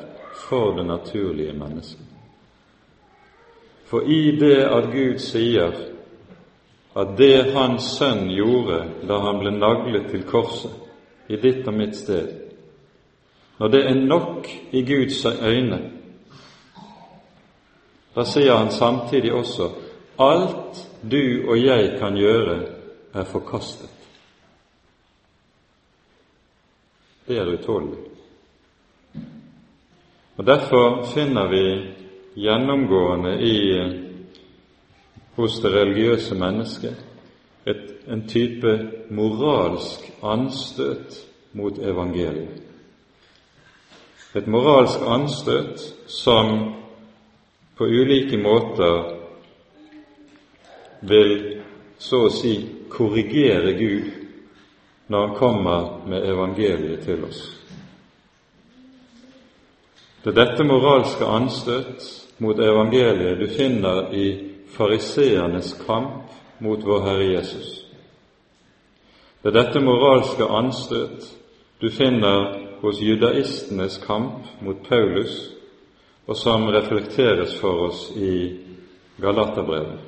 for 0.49 0.73
det 0.77 0.87
naturlige 0.87 1.53
mennesket. 1.53 2.07
For 3.89 4.09
i 4.09 4.37
det 4.41 4.63
at 4.65 4.89
Gud 4.93 5.19
sier 5.21 5.77
at 6.99 7.13
det 7.19 7.53
Hans 7.55 7.91
Sønn 7.99 8.29
gjorde 8.33 8.81
da 9.09 9.19
han 9.27 9.41
ble 9.43 9.53
naglet 9.57 10.09
til 10.11 10.25
korset, 10.29 10.73
i 11.29 11.37
ditt 11.37 11.67
og 11.69 11.77
mitt 11.77 11.97
sted, 11.97 12.29
når 13.59 13.69
det 13.69 13.83
er 13.85 14.01
nok 14.01 14.49
i 14.73 14.81
Guds 14.83 15.27
øyne, 15.27 15.81
da 18.17 18.25
sier 18.25 18.57
han 18.57 18.73
samtidig 18.73 19.35
også 19.35 19.69
alt 20.19 20.81
du 21.05 21.51
og 21.51 21.61
jeg 21.61 21.99
kan 22.01 22.17
gjøre, 22.17 22.59
er 23.15 23.25
forkastet. 23.25 23.98
Er 27.29 27.47
utålelig. 27.47 27.99
Og 30.37 30.47
Derfor 30.47 31.03
finner 31.15 31.49
vi 31.49 31.65
gjennomgående 32.35 33.35
i, 33.43 33.59
hos 35.37 35.61
det 35.63 35.73
religiøse 35.75 36.35
mennesket 36.35 36.97
et, 37.67 37.85
en 38.09 38.25
type 38.29 38.79
moralsk 39.11 40.09
anstøt 40.23 41.19
mot 41.53 41.79
evangeliet 41.79 42.69
et 44.35 44.47
moralsk 44.47 45.01
anstøt 45.07 45.81
som 46.07 46.75
på 47.77 47.87
ulike 47.87 48.37
måter 48.39 49.15
vil 51.09 51.33
så 51.99 52.27
å 52.27 52.33
si 52.33 52.55
korrigere 52.93 53.73
Gud 53.79 54.18
når 55.09 55.27
Han 55.27 55.37
kommer 55.37 56.07
med 56.07 56.29
evangeliet 56.29 57.05
til 57.05 57.25
oss. 57.25 57.41
Det 60.25 60.35
er 60.35 60.45
dette 60.45 60.65
moralske 60.65 61.25
anstøt 61.25 62.05
mot 62.39 62.59
evangeliet 62.61 63.39
du 63.41 63.47
finner 63.49 64.13
i 64.13 64.27
fariseernes 64.77 65.73
kamp 65.87 66.29
mot 66.59 66.85
vår 66.85 67.05
Herre 67.07 67.29
Jesus. 67.33 67.85
Det 69.43 69.49
er 69.53 69.63
dette 69.63 69.81
moralske 69.81 70.45
anstøt 70.45 71.29
du 71.81 71.89
finner 71.91 72.59
hos 72.83 73.01
judaistenes 73.01 73.99
kamp 74.03 74.47
mot 74.61 74.83
Paulus, 74.89 75.55
og 76.27 76.37
som 76.37 76.67
reflekteres 76.69 77.55
for 77.61 77.87
oss 77.89 78.11
i 78.17 78.59
Galaterbrevet. 79.23 80.03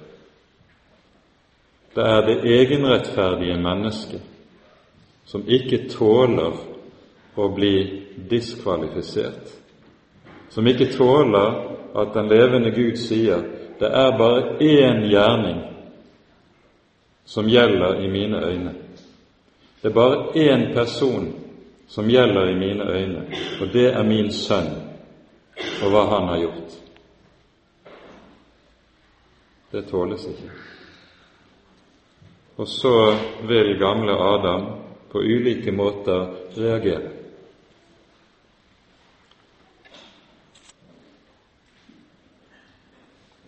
Det 1.95 2.05
er 2.07 2.27
det 2.27 2.37
egenrettferdige 2.45 3.57
mennesket 3.59 4.30
som 5.31 5.45
ikke 5.47 5.85
tåler 5.93 6.57
å 7.38 7.49
bli 7.55 7.75
diskvalifisert, 8.31 9.53
som 10.51 10.66
ikke 10.66 10.90
tåler 10.97 11.59
at 11.95 12.14
den 12.14 12.31
levende 12.31 12.73
Gud 12.75 12.99
sier 12.99 13.45
det 13.79 13.88
er 13.88 14.16
bare 14.19 14.57
én 14.59 15.05
gjerning 15.09 15.61
som 17.25 17.49
gjelder 17.49 18.03
i 18.03 18.09
mine 18.11 18.40
øyne. 18.45 18.75
Det 19.81 19.88
er 19.88 19.95
bare 19.95 20.35
én 20.35 20.66
person 20.75 21.31
som 21.88 22.11
gjelder 22.11 22.51
i 22.51 22.59
mine 22.59 22.90
øyne, 22.90 23.23
og 23.61 23.73
det 23.73 23.87
er 23.95 24.03
min 24.03 24.33
sønn 24.35 24.75
og 25.85 25.95
hva 25.95 26.05
han 26.11 26.29
har 26.29 26.43
gjort. 26.43 26.77
Det 29.71 29.87
tåles 29.88 30.27
ikke. 30.27 30.51
Og 32.57 32.69
så 32.69 33.16
vil 33.49 33.77
gamle 33.79 34.12
Adam 34.12 34.80
på 35.12 35.23
ulike 35.23 35.73
måter 35.73 36.29
reagere. 36.57 37.11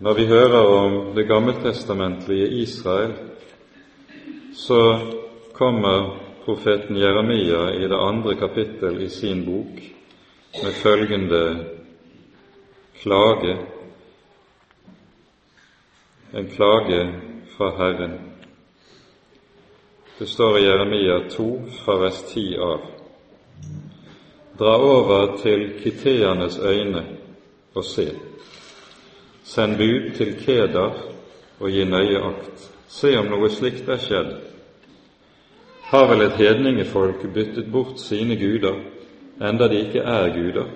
Når 0.03 0.15
vi 0.19 0.25
hører 0.27 0.67
om 0.67 1.15
det 1.15 1.29
gammeltestamentlige 1.29 2.49
Israel, 2.49 3.13
så 4.55 4.81
kommer 5.55 6.19
profeten 6.45 6.97
Jeremia 6.99 7.69
i 7.79 7.87
det 7.89 8.01
andre 8.09 8.35
kapittel 8.35 9.03
i 9.03 9.09
sin 9.09 9.45
bok 9.47 9.79
med 10.63 10.73
følgende 10.83 11.67
klage, 12.99 13.57
en 16.35 16.51
klage 16.51 17.01
fra 17.57 17.71
Herren. 17.77 18.32
Det 20.19 20.27
står 20.27 20.59
i 20.59 20.65
Jeremia 20.65 21.21
2 21.31 21.63
fra 21.85 21.97
vers 21.99 22.23
10 22.35 22.57
av. 22.59 22.81
Dra 24.59 24.77
over 24.77 25.37
til 25.43 25.67
kiteernes 25.83 26.59
øyne 26.59 27.05
og 27.75 27.85
se. 27.85 28.09
Send 29.45 29.77
bud 29.77 30.15
til 30.15 30.37
Kedar 30.45 30.97
og 31.61 31.71
gi 31.71 31.85
nøye 31.85 32.23
akt. 32.31 32.71
Se 32.89 33.17
om 33.19 33.31
noe 33.33 33.51
slikt 33.51 33.89
er 33.89 34.01
skjedd 34.01 34.33
har 35.93 36.07
vel 36.09 36.23
et 36.25 36.39
hedningefolk 36.41 37.21
byttet 37.35 37.67
bort 37.73 37.99
sine 38.01 38.37
guder, 38.41 38.79
enda 39.45 39.67
de 39.69 39.81
ikke 39.85 40.01
er 40.01 40.31
guder. 40.33 40.71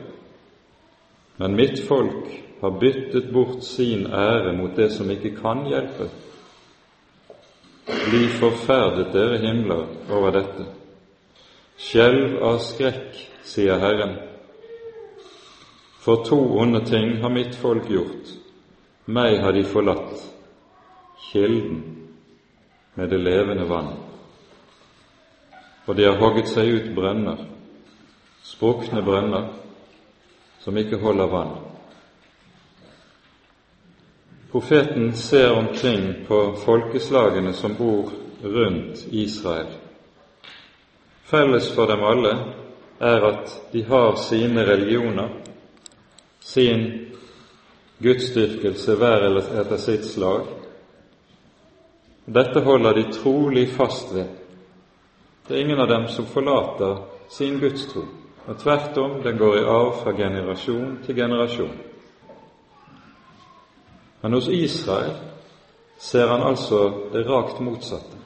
Men 1.41 1.57
mitt 1.57 1.81
folk 1.89 2.27
har 2.61 2.75
byttet 2.81 3.31
bort 3.33 3.65
sin 3.65 4.07
ære 4.07 4.53
mot 4.59 4.77
det 4.77 4.91
som 4.93 5.11
ikke 5.11 5.33
kan 5.39 5.65
hjelpe. 5.69 6.11
Bli 7.87 8.29
forferdet, 8.29 9.13
dere 9.13 9.39
himler, 9.39 9.87
over 10.11 10.33
dette. 10.35 10.65
Skjelv 11.79 12.41
av 12.43 12.59
skrekk, 12.65 13.19
sier 13.47 13.79
Herren. 13.79 14.17
For 16.03 16.25
to 16.27 16.39
onde 16.59 16.83
ting 16.87 17.21
har 17.23 17.31
mitt 17.31 17.55
folk 17.55 17.91
gjort. 17.91 18.33
Meg 19.07 19.39
har 19.43 19.55
de 19.55 19.63
forlatt, 19.65 20.19
kilden, 21.29 21.85
med 22.95 23.11
det 23.11 23.21
levende 23.23 23.69
vann. 23.71 23.93
Og 25.87 25.95
de 25.95 26.09
har 26.09 26.19
hogget 26.19 26.51
seg 26.51 26.73
ut 26.73 26.91
brønner, 26.97 27.45
sprukne 28.43 29.03
brønner, 29.07 29.53
som 30.65 30.79
ikke 30.79 30.99
holder 30.99 31.31
vann. 31.31 31.55
Profeten 34.57 35.13
ser 35.13 35.53
omkring 35.53 36.15
på 36.29 36.53
folkeslagene 36.53 37.53
som 37.53 37.75
bor 37.75 38.11
rundt 38.43 39.07
Israel. 39.11 39.67
Felles 41.25 41.75
for 41.75 41.87
dem 41.87 42.01
alle 42.01 42.31
er 42.99 43.27
at 43.29 43.53
de 43.73 43.83
har 43.85 44.15
sine 44.17 44.65
religioner, 44.65 45.29
sin 46.41 46.87
gudsdyrkelse 47.99 48.95
hver 48.97 49.27
etter 49.37 49.77
sitt 49.77 50.09
slag, 50.09 50.47
dette 52.25 52.63
holder 52.65 52.97
de 52.97 53.05
trolig 53.13 53.67
fast 53.75 54.15
ved. 54.15 54.31
Det 55.49 55.53
er 55.53 55.67
ingen 55.67 55.83
av 55.85 55.91
dem 55.93 56.09
som 56.09 56.31
forlater 56.33 57.03
sin 57.29 57.61
gudstro, 57.61 58.07
og 58.47 58.57
tvert 58.65 58.97
om, 59.05 59.21
den 59.21 59.37
går 59.37 59.59
i 59.59 59.69
arv 59.77 59.93
fra 60.01 60.17
generasjon 60.17 60.97
til 61.05 61.21
generasjon. 61.21 61.77
Men 64.21 64.33
hos 64.33 64.49
Israel 64.49 65.13
ser 65.99 66.29
han 66.29 66.43
altså 66.43 66.93
det 67.13 67.27
rakt 67.29 67.61
motsatte. 67.61 68.17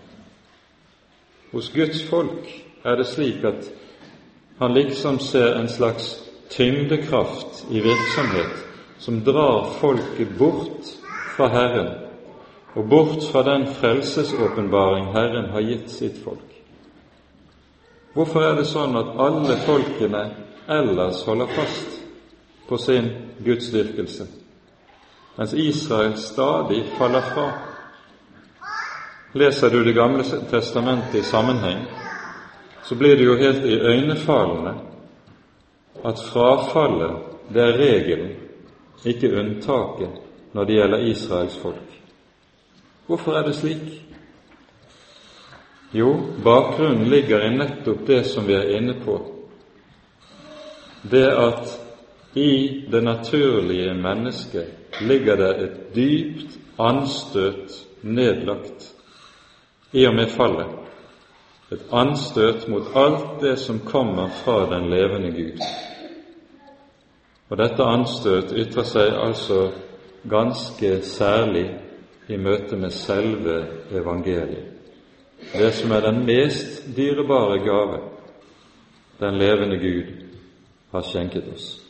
Hos 1.52 1.70
Guds 1.74 2.02
folk 2.08 2.46
er 2.84 2.96
det 2.96 3.06
slik 3.06 3.44
at 3.44 3.70
han 4.58 4.74
liksom 4.74 5.18
ser 5.18 5.54
en 5.58 5.68
slags 5.68 6.12
tyngdekraft 6.50 7.64
i 7.70 7.80
virksomhet 7.80 8.66
som 8.98 9.22
drar 9.24 9.70
folket 9.80 10.38
bort 10.38 10.86
fra 11.36 11.48
Herren 11.48 11.94
og 12.74 12.88
bort 12.88 13.24
fra 13.32 13.42
den 13.42 13.66
frelsesåpenbaring 13.66 15.12
Herren 15.14 15.50
har 15.50 15.60
gitt 15.60 15.90
sitt 15.90 16.18
folk. 16.24 16.46
Hvorfor 18.14 18.42
er 18.42 18.58
det 18.58 18.66
sånn 18.66 18.96
at 18.98 19.14
alle 19.22 19.56
folkene 19.66 20.22
ellers 20.70 21.22
holder 21.26 21.50
fast 21.54 21.98
på 22.68 22.78
sin 22.78 23.08
gudsdyrkelse, 23.44 24.26
mens 25.40 25.54
Israel 25.54 26.16
stadig 26.16 26.84
faller 26.98 27.20
fra? 27.20 27.52
Leser 29.32 29.70
du 29.70 29.84
Det 29.84 29.92
gamle 29.92 30.22
testamentet 30.50 31.14
i 31.14 31.22
sammenheng, 31.22 31.84
så 32.82 32.94
blir 32.94 33.16
det 33.16 33.24
jo 33.24 33.36
helt 33.36 33.64
iøynefallende 33.64 34.74
at 36.04 36.20
frafallet, 36.32 37.16
det 37.48 37.62
er 37.62 37.78
regelen, 37.78 38.34
ikke 39.04 39.30
unntaket, 39.40 40.10
når 40.52 40.64
det 40.64 40.74
gjelder 40.74 41.06
Israels 41.08 41.56
folk. 41.56 41.88
Hvorfor 43.06 43.32
er 43.32 43.46
det 43.46 43.54
slik? 43.54 43.86
Jo, 45.92 46.10
bakgrunnen 46.44 47.08
ligger 47.08 47.46
i 47.46 47.54
nettopp 47.56 48.04
det 48.06 48.26
som 48.26 48.46
vi 48.46 48.58
er 48.58 48.76
inne 48.76 48.98
på. 49.04 49.16
Det 51.10 51.24
at 51.32 51.80
i 52.34 52.84
det 52.92 53.02
naturlige 53.04 53.94
mennesket 53.94 54.79
ligger 55.00 55.36
det 55.36 55.50
et 55.64 55.76
dypt 55.94 56.58
anstøt 56.78 57.86
nedlagt 58.02 58.94
i 59.92 60.06
og 60.06 60.14
med 60.14 60.26
fallet. 60.26 60.66
Et 61.72 61.82
anstøt 61.92 62.68
mot 62.68 62.86
alt 62.94 63.40
det 63.42 63.58
som 63.58 63.78
kommer 63.86 64.28
fra 64.44 64.64
den 64.74 64.90
levende 64.90 65.30
Gud. 65.30 65.60
Og 67.50 67.58
dette 67.58 67.82
anstøt 67.82 68.52
ytrer 68.54 68.86
seg 68.86 69.14
altså 69.14 69.70
ganske 70.30 71.00
særlig 71.06 71.66
i 72.28 72.36
møte 72.36 72.76
med 72.76 72.90
selve 72.94 73.64
evangeliet, 73.90 74.66
det 75.52 75.72
som 75.74 75.92
er 75.92 76.04
den 76.04 76.24
mest 76.26 76.84
dyrebare 76.96 77.58
gave 77.64 77.98
den 79.20 79.38
levende 79.38 79.78
Gud 79.78 80.12
har 80.92 81.02
skjenket 81.02 81.48
oss. 81.54 81.89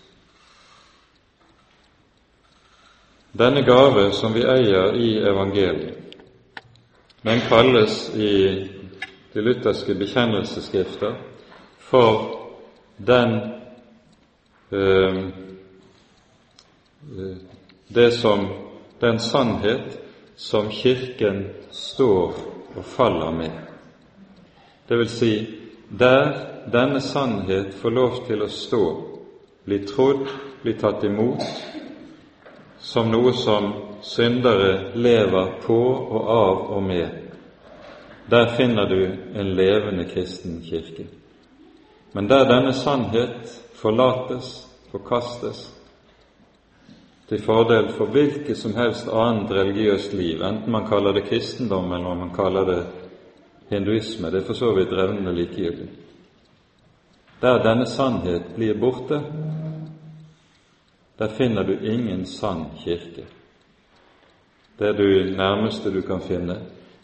Denne 3.32 3.62
gave 3.62 4.12
som 4.12 4.32
vi 4.34 4.42
eier 4.42 4.94
i 4.98 5.18
evangeliet, 5.18 5.96
den 7.22 7.40
kalles 7.48 8.10
i 8.16 8.32
de 9.32 9.42
lutherske 9.42 9.94
bekjennelsesskrifter 9.94 11.14
for 11.78 12.38
den 12.96 13.36
eh, 14.72 15.20
det 17.88 18.10
som 18.10 18.48
den 19.00 19.18
sannhet 19.18 19.98
som 20.36 20.70
Kirken 20.70 21.48
står 21.70 22.34
og 22.76 22.84
faller 22.84 23.30
med. 23.30 23.50
Det 24.88 24.98
vil 24.98 25.08
si, 25.08 25.32
der 25.98 26.32
denne 26.72 27.00
sannhet 27.00 27.74
får 27.74 27.90
lov 27.90 28.22
til 28.26 28.42
å 28.42 28.48
stå, 28.50 28.84
bli 29.64 29.78
trodd, 29.86 30.26
bli 30.62 30.74
tatt 30.78 31.04
imot, 31.04 31.42
som 32.80 33.10
noe 33.10 33.32
som 33.32 33.72
syndere 34.02 34.92
lever 34.94 35.52
på 35.66 35.80
og 36.10 36.28
av 36.28 36.62
og 36.76 36.82
med, 36.82 37.08
der 38.30 38.54
finner 38.56 38.88
du 38.88 39.00
en 39.34 39.54
levende 39.54 40.04
kristen 40.08 40.60
kirke. 40.62 41.06
Men 42.12 42.28
der 42.28 42.48
denne 42.48 42.72
sannhet 42.72 43.60
forlates, 43.74 44.66
forkastes, 44.90 45.68
til 47.30 47.42
fordel 47.42 47.92
for 47.94 48.10
hvilket 48.10 48.58
som 48.58 48.74
helst 48.74 49.08
annet 49.08 49.52
religiøst 49.54 50.14
liv, 50.18 50.42
enten 50.42 50.72
man 50.72 50.88
kaller 50.88 51.14
det 51.14 51.28
kristendom 51.28 51.92
eller 51.92 52.14
man 52.14 52.32
kaller 52.34 52.64
det 52.66 52.80
hinduisme. 53.70 54.30
Det 54.30 54.40
er 54.40 54.46
for 54.46 54.58
så 54.58 54.72
vidt 54.74 54.92
revnende 54.92 55.34
likegyldig. 55.34 55.88
Der 57.42 57.62
denne 57.62 57.86
sannhet 57.86 58.50
blir 58.56 58.74
borte, 58.80 59.22
der 61.20 61.28
finner 61.28 61.64
du 61.64 61.74
ingen 61.84 62.26
sann 62.26 62.64
kirke. 62.84 63.24
Det 64.78 64.96
du 64.96 65.36
nærmeste 65.36 65.90
du 65.90 66.00
kan 66.00 66.20
finne, 66.20 66.56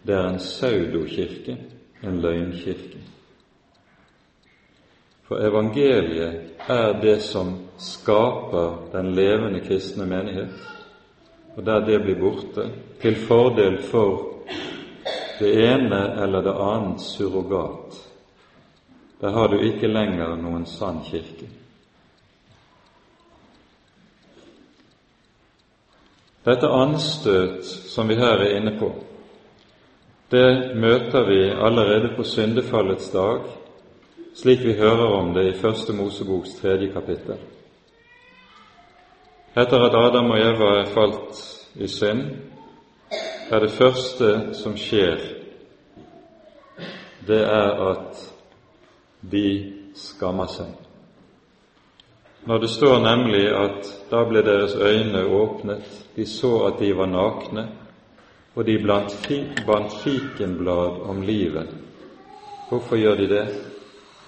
det 0.02 0.14
er 0.14 0.28
en 0.28 0.38
pseudokirke, 0.38 1.56
en 2.02 2.20
løgnkirke. 2.20 3.02
For 5.28 5.42
evangeliet 5.44 6.56
er 6.68 7.00
det 7.02 7.18
som 7.22 7.52
skaper 7.78 8.88
den 8.92 9.12
levende 9.14 9.60
kristne 9.60 10.06
menighet, 10.06 10.64
og 11.56 11.66
der 11.66 11.84
det 11.84 12.00
blir 12.02 12.20
borte, 12.20 12.70
til 13.02 13.20
fordel 13.28 13.78
for 13.82 14.32
det 15.38 15.52
ene 15.66 16.00
eller 16.22 16.40
det 16.40 16.56
annet 16.56 17.00
surrogat. 17.00 18.00
Der 19.20 19.30
har 19.30 19.48
du 19.48 19.60
ikke 19.60 19.92
lenger 19.92 20.36
noen 20.40 20.64
sann 20.66 21.04
kirke. 21.04 21.52
Dette 26.46 26.70
anstøt 26.70 27.66
som 27.66 28.08
vi 28.08 28.14
her 28.14 28.38
er 28.38 28.56
inne 28.56 28.76
på, 28.78 28.92
det 30.30 30.74
møter 30.78 31.26
vi 31.26 31.40
allerede 31.50 32.12
på 32.16 32.24
syndefallets 32.26 33.10
dag 33.10 33.46
slik 34.36 34.64
vi 34.64 34.72
hører 34.72 35.12
om 35.16 35.34
det 35.34 35.46
i 35.48 35.58
Første 35.58 35.92
Moseboks 35.92 36.54
tredje 36.60 36.92
kapittel. 36.92 37.38
Etter 39.56 39.84
at 39.86 39.94
Adam 39.96 40.30
og 40.30 40.40
Eva 40.40 40.72
er 40.80 40.90
falt 40.92 41.38
i 41.74 41.88
synd, 41.88 42.24
er 43.50 43.60
det 43.60 43.70
første 43.70 44.54
som 44.54 44.76
skjer, 44.76 45.22
det 47.26 47.40
er 47.42 47.80
at 47.90 48.20
de 49.32 49.46
skammer 49.96 50.50
seg. 50.52 50.85
Når 52.46 52.58
det 52.58 52.70
står 52.70 53.00
nemlig 53.02 53.46
at 53.50 53.88
da 54.10 54.22
ble 54.24 54.42
deres 54.46 54.76
øyne 54.76 55.24
åpnet, 55.26 55.86
de 56.16 56.26
så 56.26 56.52
at 56.68 56.78
de 56.80 56.92
var 56.96 57.10
nakne, 57.10 57.68
og 58.54 58.66
de 58.66 58.78
bandt 59.66 59.92
fikenblad 60.04 61.00
om 61.10 61.22
livet. 61.22 61.68
Hvorfor 62.68 62.96
gjør 62.96 63.14
de 63.14 63.28
det? 63.28 63.48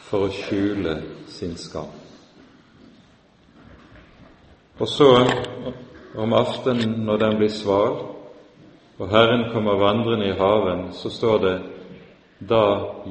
for 0.09 0.25
å 0.25 0.33
skjule 0.33 0.95
sin 1.29 1.57
skam. 1.61 1.91
Og 4.79 4.89
så, 4.89 5.09
om 6.17 6.37
aftenen 6.39 7.03
når 7.05 7.21
den 7.25 7.37
blir 7.41 7.53
sval, 7.53 7.99
og 8.99 9.11
Herren 9.13 9.49
kommer 9.53 9.79
vandrende 9.79 10.31
i 10.31 10.39
haven, 10.39 10.89
så 10.97 11.11
står 11.13 11.43
det 11.45 11.57
da 12.49 12.65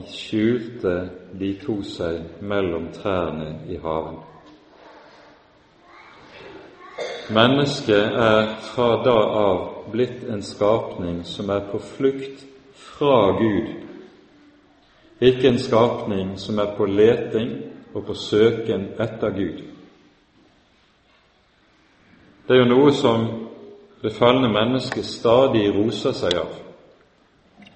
skjulte 0.07 0.95
de 1.37 1.51
to 1.61 1.81
seg 1.85 2.41
mellom 2.41 2.89
trærne 2.95 3.67
i 3.67 3.77
haven. 3.83 4.17
Mennesket 7.29 8.13
er 8.23 8.53
fra 8.69 8.91
da 9.03 9.17
av 9.41 9.57
blitt 9.91 10.23
en 10.31 10.43
skapning 10.43 11.23
som 11.27 11.49
er 11.49 11.67
på 11.71 11.81
flukt 11.95 12.45
fra 12.77 13.19
Gud 13.41 13.87
ikke 15.19 15.47
en 15.47 15.59
skapning 15.59 16.39
som 16.39 16.59
er 16.59 16.75
på 16.77 16.85
leting 16.85 17.53
og 17.93 18.05
på 18.05 18.13
søken 18.13 18.91
etter 19.01 19.29
Gud. 19.33 19.63
Det 22.47 22.55
er 22.55 22.61
jo 22.61 22.69
noe 22.69 22.91
som 22.93 23.25
det 24.03 24.13
falne 24.13 24.49
mennesket 24.53 25.05
stadig 25.05 25.65
roser 25.73 26.13
seg 26.13 26.37
av. 26.37 26.53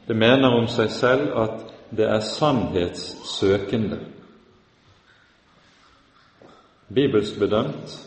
Det 0.07 0.15
mener 0.15 0.53
om 0.53 0.67
seg 0.69 0.91
selv 0.93 1.33
at 1.37 1.65
det 1.91 2.05
er 2.07 2.21
sannhetssøkende. 2.23 3.99
Bibelsk 6.93 7.39
bedømt 7.39 7.97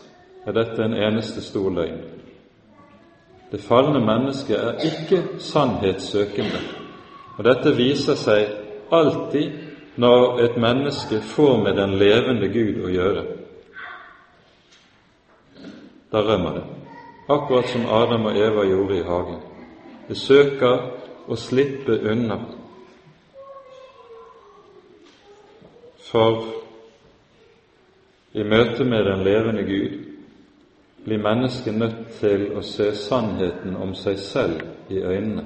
er 0.45 0.53
dette 0.53 0.83
en 0.83 0.93
eneste 0.93 1.41
stor 1.41 1.69
løgn. 1.69 2.01
Det 3.51 3.61
falne 3.61 3.99
mennesket 4.05 4.57
er 4.57 4.83
ikke 4.89 5.39
sannhetssøkende, 5.39 6.61
og 7.37 7.43
dette 7.45 7.73
viser 7.77 8.17
seg 8.19 8.91
alltid 8.93 9.97
når 10.01 10.39
et 10.43 10.57
menneske 10.57 11.21
får 11.21 11.57
med 11.63 11.77
den 11.77 11.95
levende 11.99 12.49
Gud 12.51 12.81
å 12.85 12.91
gjøre. 12.91 13.25
Da 16.11 16.21
rømmer 16.23 16.57
det, 16.57 16.65
akkurat 17.29 17.69
som 17.71 17.87
Adam 17.91 18.25
og 18.29 18.37
Eva 18.37 18.65
gjorde 18.65 18.99
i 18.99 19.05
hagen. 19.07 19.39
Det 20.07 20.17
søker 20.17 20.91
å 21.27 21.37
slippe 21.39 21.97
unna. 22.11 22.37
For 26.05 26.43
i 28.35 28.43
møte 28.43 28.85
med 28.85 29.07
den 29.07 29.23
levende 29.25 29.63
Gud 29.63 30.14
blir 31.05 31.17
mennesket 31.21 31.75
nødt 31.77 32.07
til 32.19 32.47
å 32.57 32.61
se 32.65 32.87
sannheten 32.97 33.75
om 33.77 33.91
seg 33.93 34.17
selv 34.17 34.61
i 34.89 35.03
øynene. 35.05 35.43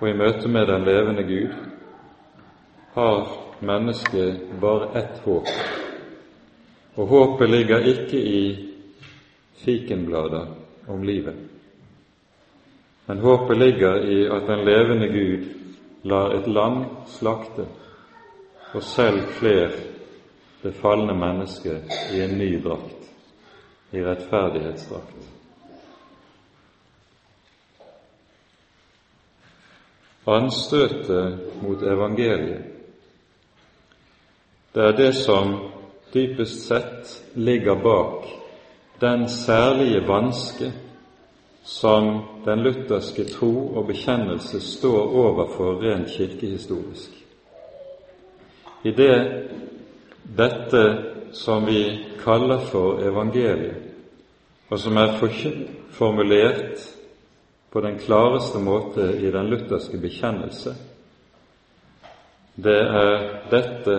Og 0.00 0.08
i 0.08 0.16
møte 0.18 0.48
med 0.48 0.66
den 0.66 0.86
levende 0.88 1.22
Gud 1.28 1.52
har 2.96 3.28
mennesket 3.60 4.40
bare 4.60 4.88
ett 4.98 5.20
håp. 5.24 5.52
Og 6.96 7.06
håpet 7.06 7.50
ligger 7.50 7.86
ikke 7.92 8.18
i 8.18 8.42
fikenblader 9.62 10.46
om 10.88 11.02
livet, 11.02 11.36
men 13.06 13.18
håpet 13.18 13.58
ligger 13.58 14.02
i 14.02 14.24
at 14.26 14.48
den 14.48 14.64
levende 14.64 15.08
Gud 15.12 15.46
lar 16.02 16.34
et 16.34 16.48
land 16.48 16.84
slakte 17.06 17.68
og 18.74 18.82
selv 18.82 19.22
kler 19.38 19.89
det 20.62 20.72
falne 20.72 21.14
mennesket 21.14 21.82
i 22.12 22.20
en 22.22 22.38
ny 22.38 22.62
drakt, 22.62 23.10
i 23.90 24.02
rettferdighetsdrakt. 24.04 25.28
Anstøtet 30.26 31.40
mot 31.62 31.82
evangeliet, 31.82 32.64
det 34.74 34.84
er 34.84 34.92
det 34.96 35.14
som 35.16 35.56
dypest 36.14 36.68
sett 36.68 37.16
ligger 37.34 37.74
bak 37.82 38.28
den 39.00 39.28
særlige 39.28 40.08
vanske 40.08 40.72
som 41.64 42.20
den 42.44 42.62
lutherske 42.62 43.24
tro 43.24 43.76
og 43.76 43.86
bekjennelse 43.86 44.60
står 44.60 45.14
overfor 45.24 45.82
rent 45.82 46.08
kirkehistorisk. 46.08 47.10
I 48.84 48.90
det 48.90 49.48
dette 50.36 50.82
som 51.32 51.64
vi 51.64 52.06
kaller 52.22 52.58
for 52.58 53.02
evangeliet, 53.02 53.76
og 54.70 54.78
som 54.78 54.96
er 54.96 55.16
formulert 55.90 56.82
på 57.70 57.80
den 57.80 57.98
klareste 57.98 58.58
måte 58.58 59.08
i 59.18 59.30
den 59.30 59.50
lutherske 59.50 59.98
bekjennelse, 59.98 60.74
det 62.54 62.80
er 62.80 63.16
dette 63.50 63.96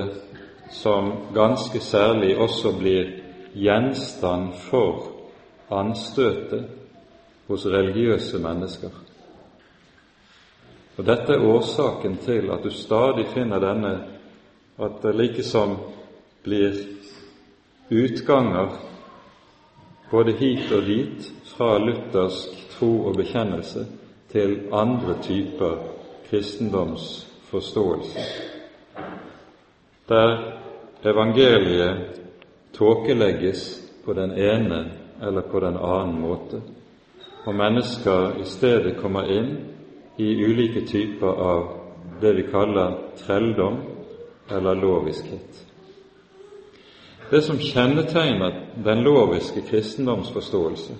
som 0.72 1.12
ganske 1.34 1.80
særlig 1.80 2.38
også 2.38 2.72
blir 2.80 3.10
gjenstand 3.54 4.54
for 4.70 5.08
anstøtet 5.72 6.68
hos 7.48 7.66
religiøse 7.66 8.40
mennesker. 8.40 8.92
Og 10.98 11.06
Dette 11.08 11.34
er 11.34 11.48
årsaken 11.48 12.18
til 12.24 12.52
at 12.52 12.64
du 12.64 12.70
stadig 12.70 13.26
finner 13.34 13.60
denne 13.60 13.94
at 14.80 15.02
det 15.04 15.16
likesom 15.16 15.78
blir 16.44 16.76
utganger 17.90 18.70
både 20.12 20.32
hit 20.32 20.72
og 20.72 20.84
dit 20.84 21.32
fra 21.54 21.78
luthersk 21.80 22.56
tro 22.74 22.92
og 23.10 23.16
bekjennelse 23.20 23.86
til 24.32 24.58
andre 24.74 25.16
typer 25.24 25.78
kristendomsforståelse, 26.30 28.20
der 30.10 30.38
evangeliet 31.06 32.22
tåkelegges 32.74 33.82
på 34.06 34.14
den 34.14 34.32
ene 34.32 34.92
eller 35.22 35.42
på 35.42 35.60
den 35.60 35.78
annen 35.78 36.22
måte, 36.22 36.62
og 37.46 37.56
mennesker 37.56 38.40
i 38.42 38.46
stedet 38.46 38.98
kommer 39.02 39.28
inn 39.32 39.52
i 40.18 40.32
ulike 40.46 40.86
typer 40.88 41.44
av 41.52 41.68
det 42.22 42.36
vi 42.38 42.48
kaller 42.52 42.98
trelldom 43.18 43.78
eller 44.52 44.76
loviskhet. 44.76 45.71
Det 47.32 47.42
som 47.42 47.60
kjennetegner 47.60 48.58
den 48.84 49.04
loviske 49.04 49.62
kristendomsforståelse, 49.70 50.94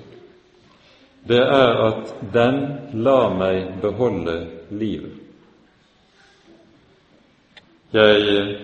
det 1.28 1.42
er 1.44 1.82
at 1.86 2.14
den 2.34 2.62
lar 3.04 3.34
meg 3.36 3.74
beholde 3.84 4.38
livet. 4.72 5.18
Jeg 7.92 8.58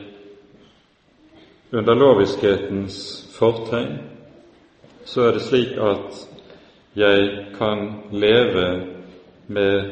Under 1.71 1.95
loviskhetens 1.95 3.27
fortegn 3.35 3.97
så 5.05 5.25
er 5.27 5.33
det 5.35 5.41
slik 5.43 5.73
at 5.83 6.21
jeg 6.95 7.25
kan 7.57 7.81
leve 8.11 8.67
med 9.47 9.89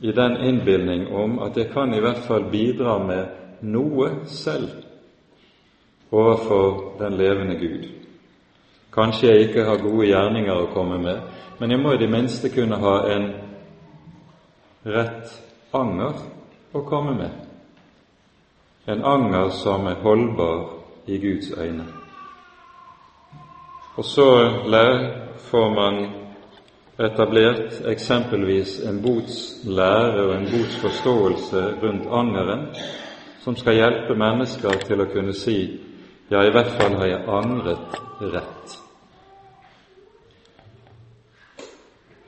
i 0.00 0.14
den 0.14 0.36
innbilning 0.46 1.08
om 1.10 1.40
at 1.42 1.58
jeg 1.58 1.72
kan 1.74 1.94
i 1.94 2.00
hvert 2.00 2.22
fall 2.28 2.46
bidra 2.50 2.94
med 3.02 3.26
noe 3.74 4.12
selv 4.30 4.81
overfor 6.12 6.92
den 6.98 7.16
levende 7.16 7.54
Gud. 7.54 7.88
Kanskje 8.92 9.28
jeg 9.28 9.40
ikke 9.40 9.64
har 9.64 9.80
gode 9.80 10.06
gjerninger 10.06 10.52
å 10.52 10.68
komme 10.74 10.98
med, 11.00 11.20
men 11.58 11.70
jeg 11.70 11.80
må 11.80 11.94
i 11.94 12.00
det 12.00 12.10
minste 12.10 12.50
kunne 12.52 12.76
ha 12.76 12.96
en 13.14 13.30
rett 14.84 15.32
anger 15.72 16.20
å 16.72 16.82
komme 16.84 17.14
med. 17.16 17.30
En 18.86 19.04
anger 19.04 19.48
som 19.62 19.86
er 19.86 20.02
holdbar 20.02 20.64
i 21.06 21.18
Guds 21.18 21.52
øyne. 21.56 21.86
Og 23.96 24.04
så 24.04 24.26
får 25.50 25.70
man 25.74 26.02
etablert 26.98 27.80
eksempelvis 27.88 28.80
en 28.88 29.00
botslære 29.02 30.26
og 30.26 30.34
en 30.34 30.48
botsforståelse 30.50 31.62
rundt 31.82 32.06
angeren, 32.10 32.66
som 33.40 33.56
skal 33.56 33.74
hjelpe 33.74 34.14
mennesker 34.14 34.84
til 34.86 35.00
å 35.00 35.08
kunne 35.12 35.34
si 35.36 35.58
ja, 36.32 36.40
i 36.46 36.52
hvert 36.54 36.70
fall 36.78 36.94
har 36.96 37.10
jeg 37.10 37.24
angret 37.28 37.98
rett. 38.32 38.76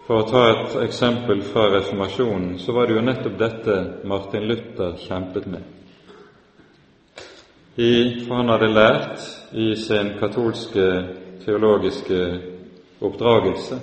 For 0.05 0.21
å 0.21 0.27
ta 0.29 0.43
et 0.51 0.75
eksempel 0.85 1.41
fra 1.49 1.71
reformasjonen, 1.73 2.59
så 2.61 2.75
var 2.77 2.87
det 2.87 2.99
jo 2.99 3.05
nettopp 3.07 3.39
dette 3.41 3.79
Martin 4.05 4.45
Luther 4.51 4.99
kjempet 5.01 5.49
med. 5.49 5.65
I, 7.81 8.27
for 8.27 8.37
han 8.43 8.53
hadde 8.53 8.69
lært 8.75 9.25
i 9.57 9.73
sin 9.81 10.13
katolske 10.21 10.85
teologiske 11.47 12.21
oppdragelse 13.01 13.81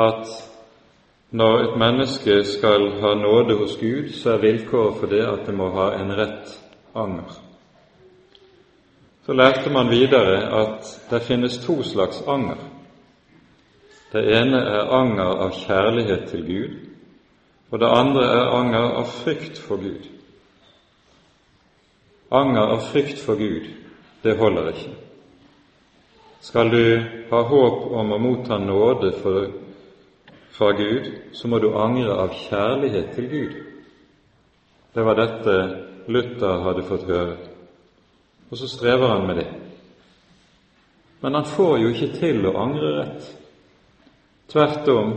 at 0.00 0.32
når 1.30 1.60
et 1.60 1.76
menneske 1.78 2.40
skal 2.48 2.88
ha 3.02 3.12
nåde 3.20 3.60
hos 3.60 3.76
Gud, 3.78 4.14
så 4.16 4.34
er 4.34 4.46
vilkåret 4.48 4.98
for 5.02 5.12
det 5.12 5.26
at 5.28 5.44
det 5.46 5.54
må 5.54 5.68
ha 5.76 5.92
en 6.00 6.16
rett 6.16 6.56
anger. 6.96 7.44
Så 9.26 9.32
lærte 9.32 9.70
man 9.72 9.88
videre 9.90 10.62
at 10.62 10.88
det 11.10 11.22
finnes 11.22 11.58
to 11.58 11.82
slags 11.82 12.22
anger. 12.28 12.56
Det 14.12 14.20
ene 14.36 14.58
er 14.58 14.90
anger 14.92 15.30
av 15.46 15.54
kjærlighet 15.56 16.26
til 16.28 16.42
Gud, 16.46 16.74
og 17.70 17.80
det 17.80 17.88
andre 17.88 18.24
er 18.24 18.52
anger 18.58 18.90
av 19.00 19.08
frykt 19.08 19.58
for 19.58 19.80
Gud. 19.80 20.04
Anger 22.30 22.74
av 22.76 22.84
frykt 22.92 23.24
for 23.24 23.40
Gud, 23.40 23.70
det 24.22 24.36
holder 24.38 24.68
ikke. 24.74 24.92
Skal 26.44 26.70
du 26.70 26.84
ha 27.30 27.42
håp 27.48 27.88
om 27.96 28.12
å 28.12 28.20
motta 28.20 28.58
nåde 28.60 29.14
for, 29.22 29.48
fra 30.52 30.70
Gud, 30.76 31.08
så 31.32 31.48
må 31.48 31.58
du 31.58 31.72
angre 31.72 32.12
av 32.26 32.36
kjærlighet 32.44 33.16
til 33.16 33.28
Gud. 33.32 33.56
Det 34.94 35.04
var 35.04 35.16
dette 35.16 35.58
Luther 36.12 36.60
hadde 36.68 36.84
fått 36.84 37.08
høre 37.08 37.53
og 38.54 38.58
så 38.58 38.68
strever 38.68 39.08
han 39.08 39.26
med 39.26 39.36
det. 39.36 39.46
Men 41.20 41.34
han 41.34 41.44
får 41.44 41.78
jo 41.78 41.88
ikke 41.90 42.12
til 42.14 42.44
å 42.46 42.52
angre 42.62 42.90
rett. 43.00 43.24
Tvert 44.52 44.88
om, 44.92 45.08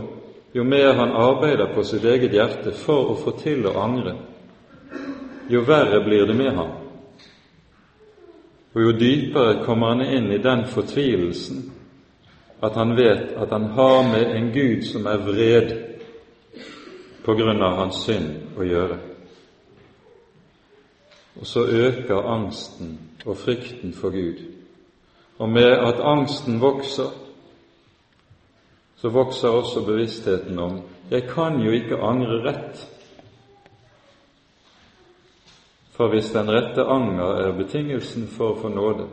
jo 0.52 0.64
mer 0.66 0.96
han 0.98 1.14
arbeider 1.14 1.70
på 1.70 1.84
sitt 1.86 2.02
eget 2.02 2.34
hjerte 2.34 2.72
for 2.74 3.12
å 3.12 3.14
få 3.14 3.36
til 3.38 3.62
å 3.70 3.76
angre, 3.78 4.16
jo 5.46 5.62
verre 5.62 6.00
blir 6.02 6.26
det 6.26 6.34
med 6.34 6.50
ham. 6.56 6.74
Og 8.74 8.82
jo 8.82 8.98
dypere 8.98 9.62
kommer 9.62 9.94
han 9.94 10.02
inn 10.02 10.32
i 10.34 10.42
den 10.42 10.66
fortvilelsen 10.66 11.62
at 12.58 12.74
han 12.74 12.96
vet 12.98 13.36
at 13.38 13.54
han 13.54 13.70
har 13.78 14.02
med 14.16 14.34
en 14.34 14.50
Gud 14.50 14.82
som 14.82 15.06
er 15.06 15.22
vred 15.22 15.76
på 17.22 17.38
grunn 17.38 17.62
av 17.62 17.84
hans 17.84 18.02
synd 18.02 18.58
å 18.58 18.66
gjøre. 18.66 18.98
Og 21.38 21.46
så 21.46 21.62
øker 21.86 22.34
angsten 22.34 22.98
og 23.28 23.36
frykten 23.36 23.92
for 23.92 24.10
Gud. 24.10 24.40
Og 25.38 25.48
med 25.48 25.70
at 25.70 26.00
angsten 26.00 26.60
vokser, 26.60 27.10
så 28.96 29.08
vokser 29.08 29.48
også 29.48 29.84
bevisstheten 29.86 30.58
om 30.58 30.80
jeg 31.10 31.28
kan 31.30 31.60
jo 31.60 31.70
ikke 31.70 32.00
angre 32.02 32.40
rett. 32.44 32.80
For 35.92 36.08
hvis 36.08 36.30
den 36.30 36.50
rette 36.50 36.84
anger 36.84 37.44
er 37.44 37.56
betingelsen 37.56 38.26
for 38.28 38.52
å 38.52 38.58
få 38.60 38.72
nåde, 38.72 39.06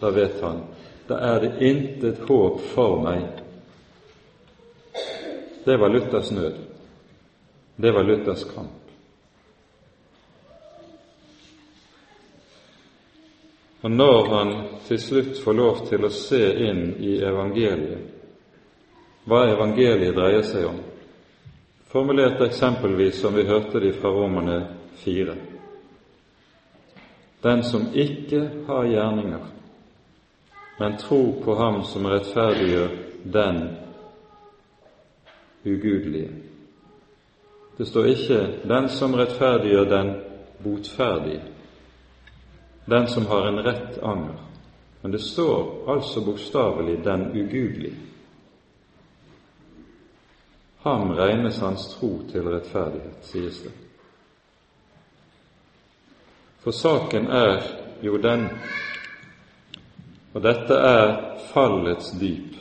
da 0.00 0.10
vet 0.14 0.42
han 0.42 0.64
da 1.08 1.18
er 1.20 1.40
det 1.40 1.60
intet 1.60 2.22
håp 2.28 2.60
for 2.72 3.02
meg. 3.04 3.26
Det 5.64 5.76
var 5.80 5.92
Luthers 5.92 6.30
nød. 6.30 6.54
Det 7.76 7.92
var 7.92 8.02
Luthers 8.02 8.44
kamp. 8.54 8.83
Og 13.84 13.90
når 13.90 14.28
han 14.34 14.52
til 14.86 15.00
slutt 15.00 15.38
får 15.44 15.52
lov 15.52 15.80
til 15.90 16.06
å 16.06 16.12
se 16.12 16.40
inn 16.64 16.86
i 17.04 17.18
evangeliet, 17.20 18.06
hva 19.28 19.42
evangeliet 19.52 20.16
dreier 20.16 20.44
seg 20.48 20.70
om, 20.70 20.78
formulert 21.92 22.40
eksempelvis 22.46 23.20
som 23.20 23.36
vi 23.36 23.44
hørte 23.44 23.82
det 23.84 23.92
fra 23.98 24.12
Romerne 24.12 24.56
4. 25.04 25.36
Den 27.44 27.62
som 27.68 27.90
ikke 27.92 28.40
har 28.70 28.88
gjerninger, 28.88 29.44
men 30.80 30.96
tror 31.04 31.34
på 31.44 31.56
Ham 31.60 31.82
som 31.84 32.08
rettferdiggjør 32.08 32.94
den 33.36 33.60
ugudelige. 35.64 36.30
Det 37.76 37.86
står 37.88 38.06
ikke 38.06 38.40
'den 38.64 38.88
som 38.88 39.14
rettferdiggjør 39.14 39.84
den 39.90 40.14
botferdige' 40.64 41.54
den 42.84 43.08
som 43.08 43.26
har 43.26 43.46
en 43.46 43.62
rett 43.62 44.02
anger. 44.02 44.36
Men 45.00 45.10
det 45.10 45.18
står 45.18 45.84
altså 45.88 46.20
bokstavelig 46.20 47.04
'den 47.04 47.32
ugudelige'. 47.32 48.04
Ham 50.78 51.10
regnes 51.10 51.58
hans 51.58 51.94
tro 51.94 52.22
til 52.32 52.48
rettferdighet, 52.48 53.16
sies 53.22 53.62
det. 53.62 53.72
For 56.58 56.70
saken 56.70 57.26
er 57.26 57.62
jo 58.02 58.16
den, 58.16 58.48
og 60.34 60.42
dette 60.42 60.74
er 60.74 61.38
fallets 61.52 62.10
dyp. 62.20 62.56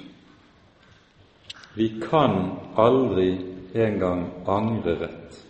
Vi 1.76 2.02
kan 2.10 2.52
aldri 2.76 3.42
engang 3.74 4.32
angre 4.48 4.96
rett. 5.00 5.43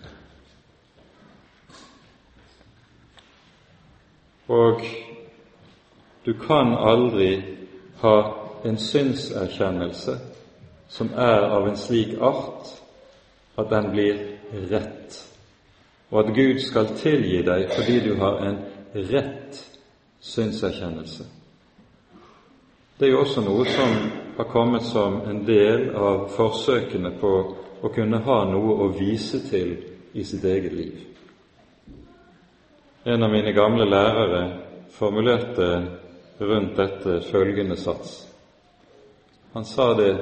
Og 4.47 4.81
du 6.25 6.33
kan 6.33 6.75
aldri 6.77 7.43
ha 8.01 8.15
en 8.65 8.77
synserkjennelse 8.77 10.17
som 10.89 11.09
er 11.15 11.47
av 11.49 11.67
en 11.67 11.77
slik 11.77 12.17
art 12.21 12.73
at 13.57 13.69
den 13.69 13.91
blir 13.91 14.19
rett, 14.69 15.15
og 16.11 16.19
at 16.19 16.35
Gud 16.35 16.59
skal 16.61 16.91
tilgi 16.97 17.41
deg 17.45 17.71
fordi 17.73 17.99
du 18.03 18.15
har 18.19 18.43
en 18.45 18.59
rett 18.93 19.61
synserkjennelse. 20.21 21.25
Det 22.99 23.07
er 23.07 23.11
jo 23.15 23.23
også 23.23 23.41
noe 23.41 23.65
som 23.65 23.95
har 24.37 24.49
kommet 24.51 24.85
som 24.85 25.21
en 25.27 25.41
del 25.47 25.89
av 25.95 26.27
forsøkene 26.35 27.15
på 27.19 27.33
å 27.83 27.91
kunne 27.93 28.21
ha 28.23 28.43
noe 28.47 28.77
å 28.85 28.91
vise 28.95 29.41
til 29.49 29.73
i 30.13 30.23
sitt 30.23 30.45
eget 30.45 30.73
liv. 30.73 31.01
En 33.03 33.23
av 33.23 33.31
mine 33.31 33.51
gamle 33.51 33.85
lærere 33.85 34.43
formulerte 34.91 35.87
rundt 36.39 36.77
dette 36.77 37.19
følgende 37.21 37.75
sats. 37.75 38.29
Han 39.53 39.65
sa 39.65 39.93
det 39.93 40.13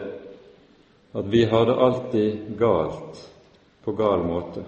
at 1.13 1.28
vi 1.30 1.44
har 1.46 1.65
det 1.65 1.76
alltid 1.76 2.58
galt 2.58 3.22
på 3.84 3.91
gal 3.91 4.24
måte. 4.26 4.63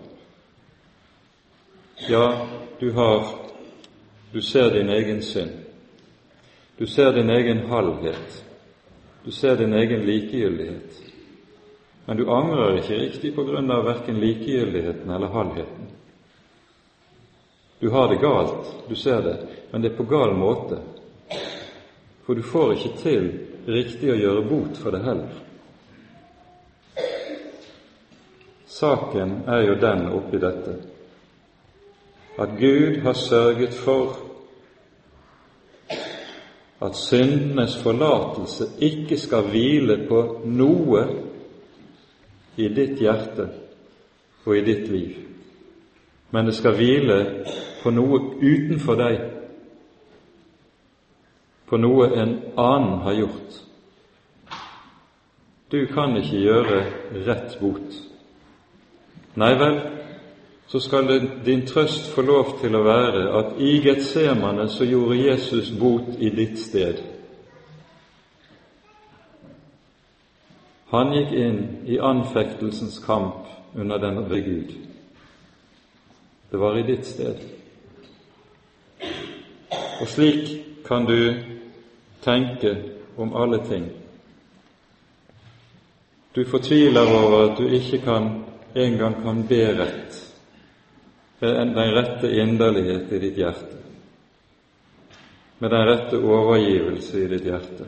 Ja, 2.09 2.47
du 2.79 2.91
har 2.91 3.25
Du 4.33 4.41
ser 4.41 4.71
din 4.71 4.89
egen 4.89 5.21
synd. 5.21 5.51
Du 6.77 6.87
ser 6.87 7.11
din 7.13 7.29
egen 7.29 7.57
halvhet. 7.69 8.45
Du 9.25 9.31
ser 9.31 9.55
din 9.55 9.73
egen 9.73 10.05
likegyldighet. 10.05 11.01
Men 12.05 12.17
du 12.17 12.29
angrer 12.29 12.77
ikke 12.77 12.97
riktig 12.97 13.35
på 13.35 13.43
grunn 13.43 13.71
av 13.71 13.85
verken 13.85 14.19
likegyldigheten 14.19 15.11
eller 15.11 15.27
halvheten. 15.27 15.82
Du 17.83 17.89
har 17.89 18.07
det 18.07 18.15
galt, 18.15 18.75
du 18.87 18.95
ser 18.95 19.21
det, 19.21 19.37
men 19.71 19.81
det 19.81 19.89
er 19.91 19.95
på 19.97 20.03
gal 20.07 20.31
måte. 20.39 20.77
For 22.23 22.35
du 22.35 22.43
får 22.47 22.69
ikke 22.77 22.91
til 23.01 23.25
riktig 23.67 24.07
å 24.07 24.15
gjøre 24.15 24.43
bot 24.47 24.77
for 24.79 24.95
det 24.95 25.01
heller. 25.03 25.33
Saken 28.71 29.33
er 29.51 29.65
jo 29.65 29.75
den 29.81 30.05
oppi 30.15 30.39
dette 30.39 30.77
at 32.39 32.53
Gud 32.61 33.01
har 33.03 33.19
sørget 33.19 33.75
for 33.75 34.15
at 36.87 36.95
syndenes 36.95 37.75
forlatelse 37.83 38.69
ikke 38.79 39.19
skal 39.19 39.51
hvile 39.51 39.99
på 40.07 40.21
noe 40.55 41.03
i 42.55 42.71
ditt 42.79 43.03
hjerte 43.03 43.49
og 44.47 44.55
i 44.55 44.63
ditt 44.71 44.87
liv, 44.87 45.19
men 46.31 46.47
det 46.47 46.55
skal 46.55 46.79
hvile 46.79 47.19
på 47.83 47.91
noe 47.91 48.19
utenfor 48.39 48.99
deg, 48.99 49.19
på 51.67 51.79
noe 51.81 52.07
en 52.15 52.33
annen 52.59 52.99
har 53.03 53.17
gjort. 53.17 53.59
Du 55.73 55.79
kan 55.89 56.15
ikke 56.19 56.39
gjøre 56.39 56.79
rett 57.25 57.57
bot. 57.59 57.95
Nei 59.41 59.53
vel, 59.57 59.79
så 60.69 60.79
skal 60.79 61.09
din 61.45 61.65
trøst 61.67 62.11
få 62.13 62.21
lov 62.21 62.59
til 62.61 62.77
å 62.77 62.83
være 62.85 63.23
at 63.39 63.57
i 63.61 63.79
Getsemane 63.81 64.67
så 64.69 64.85
gjorde 64.85 65.17
Jesus 65.17 65.71
bot 65.79 66.13
i 66.19 66.29
ditt 66.29 66.61
sted. 66.61 67.01
Han 70.93 71.09
gikk 71.17 71.33
inn 71.33 71.59
i 71.89 71.97
anfektelsens 71.97 72.99
kamp 73.01 73.49
under 73.73 73.97
denne 73.97 74.27
ved 74.29 74.45
Gud. 74.45 74.73
Det 76.51 76.61
var 76.61 76.77
i 76.77 76.85
ditt 76.85 77.07
sted. 77.09 77.41
Og 80.01 80.07
slik 80.07 80.49
kan 80.85 81.05
du 81.05 81.33
tenke 82.23 82.75
om 83.17 83.35
alle 83.35 83.59
ting. 83.67 83.85
Du 86.35 86.45
fortviler 86.45 87.07
over 87.13 87.51
at 87.51 87.57
du 87.57 87.67
ikke 87.67 88.01
kan 88.01 88.43
engang 88.75 89.21
kan 89.23 89.43
be 89.47 89.61
rett, 89.77 90.33
med 91.39 91.75
den 91.75 91.93
rette 91.93 92.31
inderlighet 92.31 93.11
i 93.11 93.19
ditt 93.19 93.37
hjerte, 93.37 93.77
med 95.59 95.69
den 95.69 95.87
rette 95.87 96.17
overgivelse 96.17 97.21
i 97.21 97.27
ditt 97.27 97.45
hjerte. 97.45 97.85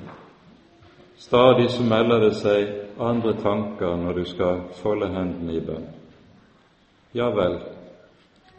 Stadig 1.17 1.69
så 1.71 1.83
melder 1.83 2.19
det 2.19 2.33
seg 2.37 2.67
andre 3.01 3.33
tanker 3.41 3.95
når 3.97 4.19
du 4.19 4.25
skal 4.29 4.61
folde 4.81 5.09
hendene 5.09 5.55
i 5.57 5.63
bønn. 5.63 5.87
Ja 7.15 7.31
vel, 7.33 7.57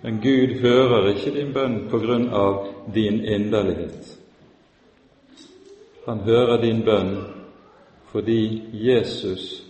men 0.02 0.20
Gud 0.20 0.60
hører 0.60 1.08
ikke 1.14 1.32
din 1.34 1.52
bønn 1.52 1.78
på 1.90 1.98
grunn 1.98 2.28
av 2.34 2.66
din 2.94 3.24
inderlighet. 3.24 4.12
Han 6.06 6.20
hører 6.26 6.60
din 6.62 6.84
bønn 6.86 7.16
fordi 8.12 8.62
Jesus 8.72 9.62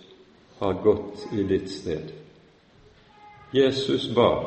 har 0.59 0.73
gått 0.83 1.25
i 1.33 1.43
ditt 1.43 1.69
sted. 1.71 2.11
Jesus 3.51 4.07
ba. 4.15 4.45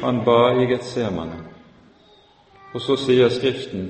Han 0.00 0.24
ba 0.24 0.54
i 0.62 0.66
Getsemane. 0.70 1.40
Og 2.74 2.80
så 2.80 2.96
sier 2.96 3.28
Skriften 3.28 3.88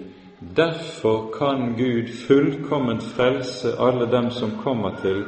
derfor 0.57 1.33
kan 1.39 1.75
Gud 1.77 2.09
fullkomment 2.27 3.03
frelse 3.03 3.77
alle 3.79 4.07
dem 4.07 4.31
som 4.31 4.57
kommer 4.63 4.97
til 5.03 5.25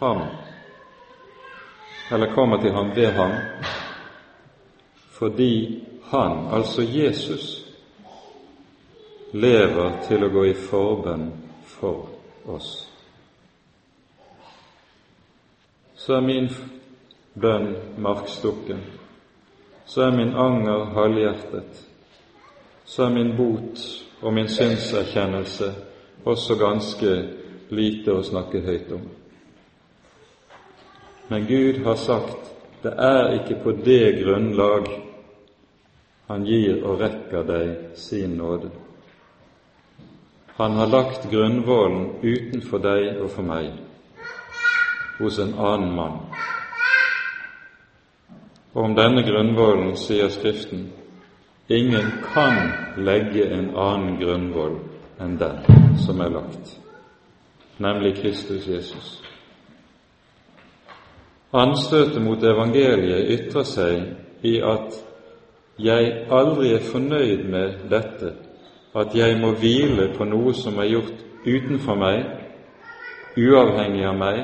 ham, 0.00 0.22
eller 2.12 2.34
kommer 2.34 2.60
til 2.62 2.72
ham 2.72 2.96
ved 2.96 3.12
ham, 3.12 3.32
fordi 5.18 5.82
han, 6.02 6.46
altså 6.54 6.82
Jesus, 6.82 7.64
lever 9.32 9.96
til 10.06 10.24
å 10.24 10.30
gå 10.30 10.44
i 10.46 10.54
forbønn 10.54 11.26
for 11.66 12.06
oss. 12.48 12.70
Så 15.98 16.14
er 16.16 16.24
min 16.24 16.46
bønn 17.34 17.72
markstukken, 17.98 18.80
så 19.86 20.06
er 20.06 20.14
min 20.16 20.32
anger 20.38 20.86
halvhjertet, 20.94 21.82
så 22.86 23.08
er 23.08 23.16
min 23.18 23.34
bot 23.36 23.82
og 24.22 24.32
min 24.34 24.48
synserkjennelse 24.48 25.72
også 26.24 26.56
ganske 26.62 27.16
lite 27.74 28.14
å 28.14 28.22
snakke 28.22 28.62
høyt 28.64 28.94
om. 28.94 29.02
Men 31.28 31.44
Gud 31.50 31.82
har 31.84 31.98
sagt 32.00 32.54
det 32.82 32.94
er 33.02 33.34
ikke 33.40 33.58
på 33.64 33.74
det 33.84 34.22
grunnlag 34.22 34.86
Han 36.28 36.44
gir 36.44 36.82
og 36.84 37.00
rekker 37.00 37.46
deg 37.48 37.96
sin 37.96 38.36
nåde. 38.36 38.68
Han 40.58 40.76
har 40.76 40.90
lagt 40.92 41.30
grunnvollen 41.30 42.18
utenfor 42.22 42.82
deg 42.84 43.20
og 43.22 43.30
for 43.32 43.46
meg 43.46 43.70
hos 45.18 45.38
en 45.38 45.54
annen 45.54 45.94
mann. 45.96 46.18
Og 48.74 48.84
om 48.84 48.96
denne 48.98 49.24
grunnvollen 49.24 49.96
sier 49.96 50.28
Skriften 50.28 50.90
ingen 51.68 52.12
kan 52.28 52.60
legge 52.96 53.48
en 53.48 53.72
annen 53.72 54.20
grunnvoll 54.20 54.76
enn 55.22 55.38
den 55.40 55.96
som 56.04 56.20
er 56.20 56.36
lagt, 56.36 56.76
nemlig 57.78 58.18
Kristus 58.20 58.68
Jesus. 58.68 59.16
Anstøtet 61.56 62.20
mot 62.22 62.42
evangeliet 62.44 63.30
ytrer 63.38 63.64
seg 63.64 64.44
i 64.44 64.58
at 64.60 65.07
jeg 65.78 66.26
aldri 66.30 66.72
er 66.74 66.86
fornøyd 66.92 67.44
med 67.44 67.72
dette, 67.90 68.32
at 68.96 69.14
jeg 69.14 69.40
må 69.40 69.52
hvile 69.60 70.10
på 70.16 70.26
noe 70.26 70.54
som 70.54 70.78
er 70.82 70.90
gjort 70.90 71.24
utenfor 71.46 71.98
meg, 71.98 72.24
uavhengig 73.38 74.06
av 74.08 74.16
meg 74.18 74.40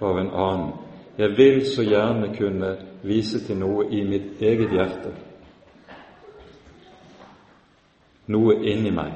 og 0.00 0.06
av 0.10 0.20
en 0.22 0.30
annen. 0.32 0.70
Jeg 1.18 1.34
vil 1.36 1.64
så 1.66 1.82
gjerne 1.82 2.30
kunne 2.36 2.76
vise 3.02 3.40
til 3.44 3.58
noe 3.60 3.88
i 3.90 4.04
mitt 4.06 4.40
eget 4.40 4.72
hjerte, 4.72 5.12
noe 8.32 8.56
inni 8.62 8.92
meg. 8.94 9.12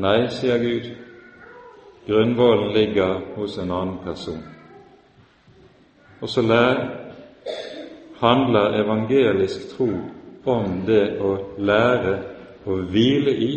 Nei, 0.00 0.28
sier 0.32 0.62
Gud, 0.62 0.86
grunnvollen 2.06 2.72
ligger 2.72 3.18
hos 3.36 3.58
en 3.58 3.72
annen 3.74 3.98
person. 4.04 4.40
Og 6.20 6.28
så 6.28 6.44
handler 8.20 8.80
evangelisk 8.80 9.76
tro 9.76 9.90
om 10.44 10.82
det 10.86 11.04
å 11.20 11.30
lære 11.56 12.14
å 12.68 12.76
hvile 12.92 13.32
i 13.32 13.52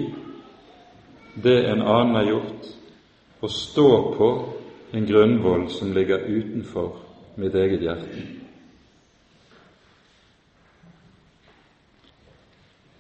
det 1.34 1.58
en 1.68 1.82
annen 1.82 2.16
har 2.16 2.30
gjort, 2.30 2.70
og 3.44 3.52
stå 3.52 3.90
på 4.16 4.30
en 4.94 5.06
grunnvoll 5.06 5.68
som 5.70 5.92
ligger 5.94 6.24
utenfor 6.30 6.96
mitt 7.36 7.56
eget 7.56 7.84
hjerte. 7.84 8.26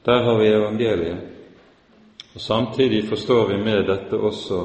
Der 0.03 0.23
har 0.23 0.39
vi 0.39 0.47
evangeliet, 0.51 1.19
og 2.33 2.41
samtidig 2.41 3.05
forstår 3.07 3.53
vi 3.53 3.63
med 3.63 3.85
dette 3.87 4.19
også 4.19 4.63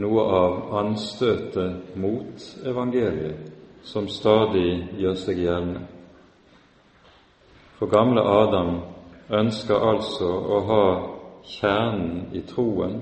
noe 0.00 0.22
av 0.32 0.76
anstøtet 0.80 1.96
mot 2.00 2.46
evangeliet, 2.64 3.50
som 3.84 4.08
stadig 4.08 4.96
gjør 4.96 5.18
seg 5.18 5.42
gjeldende. 5.44 5.91
For 7.82 7.90
gamle 7.90 8.22
Adam 8.22 8.76
ønsker 9.34 9.74
altså 9.74 10.26
å 10.30 10.58
ha 10.68 10.82
kjernen 11.50 12.28
i 12.30 12.42
troen 12.46 12.92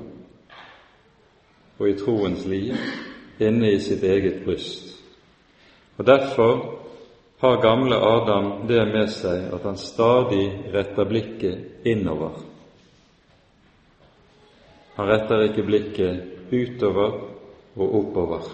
og 1.77 1.83
i 1.85 1.99
troens 1.99 2.47
liv 2.49 2.79
inne 3.45 3.75
i 3.75 3.83
sitt 3.85 4.07
eget 4.09 4.39
bryst. 4.47 4.95
Og 5.99 6.09
Derfor 6.09 6.65
har 7.45 7.61
gamle 7.61 8.01
Adam 8.09 8.49
det 8.73 8.81
med 8.95 9.13
seg 9.13 9.53
at 9.53 9.69
han 9.69 9.77
stadig 9.77 10.47
retter 10.73 11.13
blikket 11.13 11.85
innover. 11.85 12.41
Han 14.97 15.13
retter 15.13 15.45
ikke 15.51 15.69
blikket 15.69 16.53
utover 16.57 17.21
og 17.77 18.01
oppover. 18.01 18.51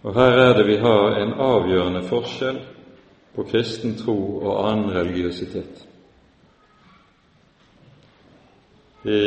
Og 0.00 0.12
Her 0.16 0.44
er 0.48 0.58
det 0.62 0.68
vi 0.72 0.80
har 0.80 1.20
en 1.26 1.40
avgjørende 1.52 2.06
forskjell 2.08 2.66
på 3.40 3.46
kristen 3.48 3.94
tro 3.96 4.14
og 4.44 4.58
annen 4.68 4.90
religiøsitet. 4.92 5.86
I 9.04 9.20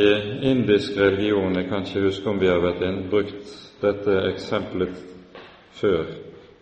indisk 0.52 0.98
religion 0.98 1.56
Jeg 1.56 1.66
kan 1.70 1.82
ikke 1.82 2.02
huske 2.02 2.30
om 2.30 2.42
vi 2.42 2.48
har 2.48 2.62
vært 2.62 2.84
inn, 2.86 3.08
brukt 3.10 3.56
dette 3.82 4.20
eksempelet 4.30 5.02
før, 5.74 6.06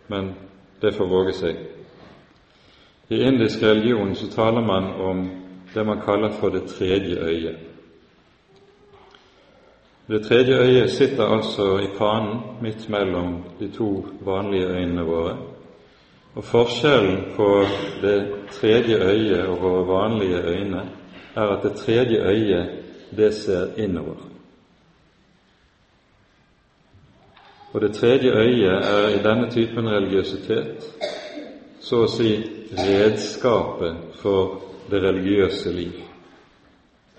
men 0.08 0.32
det 0.80 0.94
får 0.96 1.12
våge 1.12 1.36
seg. 1.42 1.60
I 3.12 3.20
indisk 3.28 3.62
religion 3.62 4.14
så 4.16 4.32
taler 4.32 4.64
man 4.64 4.88
om 5.10 5.22
det 5.74 5.86
man 5.86 6.00
kaller 6.00 6.32
for 6.40 6.48
det 6.48 6.64
tredje 6.72 7.20
øyet. 7.20 7.56
Det 10.08 10.24
tredje 10.24 10.56
øyet 10.56 10.90
sitter 10.90 11.24
altså 11.24 11.78
i 11.78 11.92
panen 11.98 12.40
midt 12.62 12.88
mellom 12.88 13.42
de 13.60 13.68
to 13.68 14.06
vanlige 14.24 14.66
øynene 14.66 15.04
våre. 15.04 15.51
Og 16.34 16.44
Forskjellen 16.44 17.24
på 17.36 17.66
det 18.02 18.18
tredje 18.50 18.96
øyet 19.04 19.46
og 19.46 19.58
våre 19.60 19.86
vanlige 19.86 20.42
øyne 20.42 20.82
er 21.34 21.42
at 21.42 21.62
det 21.62 21.76
tredje 21.76 22.22
øyet 22.28 22.70
det 23.16 23.34
ser 23.34 23.74
innover. 23.76 24.16
Og 27.72 27.80
det 27.80 27.94
tredje 27.94 28.32
øyet 28.32 28.84
er 28.84 29.08
i 29.08 29.22
denne 29.22 29.50
typen 29.50 29.88
religiøsitet 29.88 30.88
så 31.80 32.04
å 32.04 32.08
si 32.08 32.32
redskapet 32.78 34.16
for 34.22 34.60
det 34.90 35.02
religiøse 35.02 35.72
liv. 35.72 36.00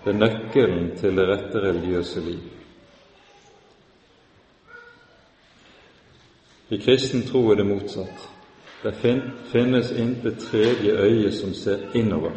Det 0.04 0.14
er 0.14 0.18
nøkkelen 0.18 0.90
til 0.96 1.16
det 1.16 1.28
rette 1.28 1.62
religiøse 1.62 2.20
liv. 2.20 2.42
I 6.70 6.78
kristen 6.78 7.22
tro 7.22 7.50
er 7.50 7.60
det 7.60 7.66
motsatt. 7.66 8.30
Det 8.84 8.94
finnes 9.52 9.90
intet 9.90 10.38
tredje 10.38 10.92
øye 10.92 11.32
som 11.32 11.54
ser 11.54 11.78
innover. 11.94 12.30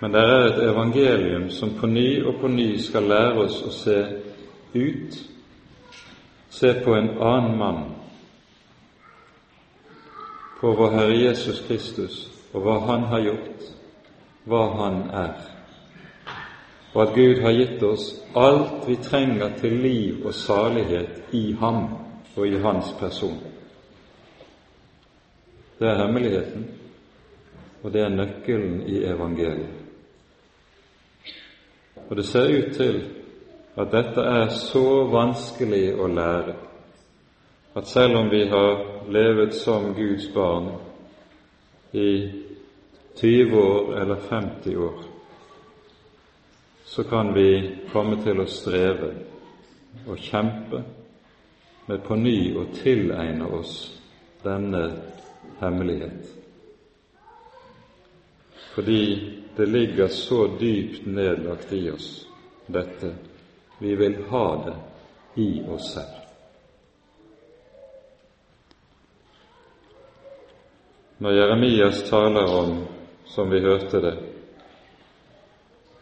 Men 0.00 0.12
det 0.12 0.20
er 0.20 0.44
et 0.44 0.62
evangelium 0.70 1.50
som 1.50 1.70
på 1.80 1.86
ny 1.86 2.24
og 2.24 2.34
på 2.40 2.48
ny 2.48 2.76
skal 2.78 3.02
lære 3.02 3.44
oss 3.44 3.62
å 3.62 3.72
se 3.72 3.98
ut 4.74 5.18
se 6.50 6.74
på 6.84 6.94
en 6.94 7.10
annen 7.20 7.58
mann, 7.58 7.84
på 10.60 10.72
vår 10.72 10.90
Herre 10.90 11.18
Jesus 11.18 11.60
Kristus 11.68 12.16
og 12.52 12.64
hva 12.64 12.78
Han 12.86 13.04
har 13.12 13.20
gjort, 13.20 13.66
hva 14.48 14.64
Han 14.80 14.96
er, 15.14 15.34
og 16.94 17.02
at 17.02 17.14
Gud 17.14 17.42
har 17.44 17.54
gitt 17.54 17.82
oss 17.82 18.08
alt 18.34 18.88
vi 18.88 18.96
trenger 18.96 19.54
til 19.60 19.78
liv 19.82 20.26
og 20.26 20.34
salighet 20.34 21.30
i 21.32 21.52
Ham 21.60 21.84
og 22.36 22.46
i 22.46 22.58
Hans 22.58 22.90
person. 22.98 23.38
Det 25.78 25.88
er 25.88 26.00
hemmeligheten, 26.02 26.64
og 27.82 27.92
det 27.92 28.00
er 28.02 28.08
nøkkelen 28.08 28.80
i 28.86 29.04
evangeliet. 29.04 29.74
Og 32.08 32.16
det 32.16 32.24
ser 32.26 32.48
ut 32.58 32.74
til 32.74 33.02
at 33.78 33.92
dette 33.92 34.20
er 34.20 34.48
så 34.48 35.04
vanskelig 35.12 35.92
å 35.94 36.08
lære 36.10 36.54
at 37.78 37.86
selv 37.86 38.16
om 38.16 38.30
vi 38.30 38.42
har 38.48 38.80
levet 39.12 39.54
som 39.54 39.92
Guds 39.94 40.26
barn 40.34 40.72
i 41.92 42.30
20 43.20 43.60
år 43.60 44.00
eller 44.00 44.16
50 44.16 44.76
år, 44.76 45.02
så 46.84 47.04
kan 47.04 47.34
vi 47.34 47.76
komme 47.92 48.22
til 48.22 48.40
å 48.40 48.48
streve 48.50 49.12
og 50.06 50.18
kjempe 50.18 50.82
med 51.86 52.02
på 52.02 52.16
ny 52.16 52.38
å 52.58 52.66
tilegne 52.74 53.46
oss 53.60 53.76
denne 54.42 54.82
hemmelighet. 55.58 56.34
Fordi 58.74 59.32
det 59.56 59.66
ligger 59.66 60.08
så 60.08 60.46
dypt 60.60 61.06
nedlagt 61.06 61.72
i 61.72 61.90
oss, 61.90 62.28
dette 62.66 63.14
vi 63.78 63.94
vil 63.94 64.16
ha 64.28 64.64
det 64.64 64.76
i 65.42 65.62
oss 65.68 65.92
selv. 65.94 66.14
Når 71.18 71.32
Jeremias 71.32 72.10
taler 72.10 72.54
om, 72.60 72.84
som 73.24 73.50
vi 73.50 73.60
hørte 73.60 74.00
det, 74.00 74.14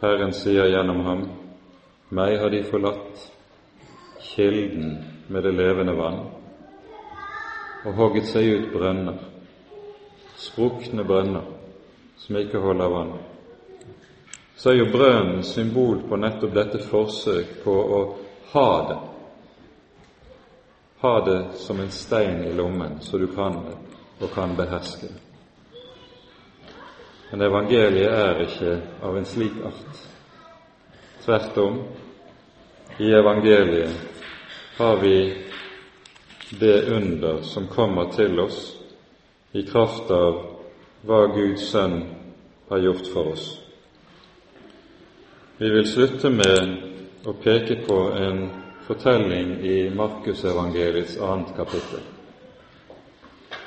Herren 0.00 0.32
sier 0.36 0.68
gjennom 0.68 1.00
ham, 1.06 1.22
meg 2.12 2.36
har 2.40 2.52
de 2.52 2.60
forlatt, 2.68 3.22
kilden 4.20 4.98
med 5.32 5.48
det 5.48 5.54
levende 5.56 5.96
vann, 5.96 6.20
og 7.86 7.96
hogget 7.96 8.28
seg 8.28 8.50
ut 8.52 8.68
brønner, 8.74 9.16
sprukne 10.36 11.04
brønner 11.04 11.48
som 12.20 12.36
ikke 12.40 12.60
holder 12.62 12.92
vann 12.92 13.16
så 14.56 14.70
er 14.70 14.74
jo 14.74 14.92
brønnen 14.92 15.42
symbol 15.44 16.00
på 16.08 16.16
nettopp 16.16 16.54
dette 16.56 16.80
forsøk 16.88 17.58
på 17.64 17.72
å 17.72 18.00
ha 18.54 18.70
det. 18.88 18.96
Ha 21.02 21.12
det 21.26 21.40
som 21.60 21.80
en 21.80 21.92
stein 21.92 22.40
i 22.44 22.54
lommen, 22.56 22.96
så 23.00 23.18
du 23.18 23.26
kan 23.26 23.60
det 23.66 23.76
og 24.24 24.32
kan 24.32 24.56
beherske 24.56 25.10
det. 25.10 25.22
Men 27.30 27.42
evangeliet 27.42 28.12
er 28.12 28.40
ikke 28.46 28.74
av 29.04 29.18
en 29.18 29.28
slik 29.28 29.58
art. 29.66 30.00
Tvert 31.24 31.58
om, 31.60 31.80
i 32.96 33.10
evangeliet 33.12 33.92
har 34.78 34.96
vi 35.02 35.18
det 36.50 36.78
under 36.96 37.42
som 37.42 37.66
kommer 37.68 38.08
til 38.14 38.40
oss 38.40 38.75
i 39.56 39.62
kraft 39.62 40.10
av 40.10 40.34
hva 41.06 41.20
Guds 41.32 41.70
sønn 41.70 42.02
har 42.68 42.82
gjort 42.82 43.06
for 43.12 43.30
oss. 43.32 43.46
Vi 45.56 45.70
vil 45.72 45.86
slutte 45.88 46.28
med 46.30 46.74
å 47.24 47.32
peke 47.40 47.78
på 47.86 47.96
en 48.20 48.42
fortelling 48.84 49.54
i 49.64 49.78
Markusevangeliets 49.96 51.16
annet 51.16 51.54
kapittel. 51.56 52.04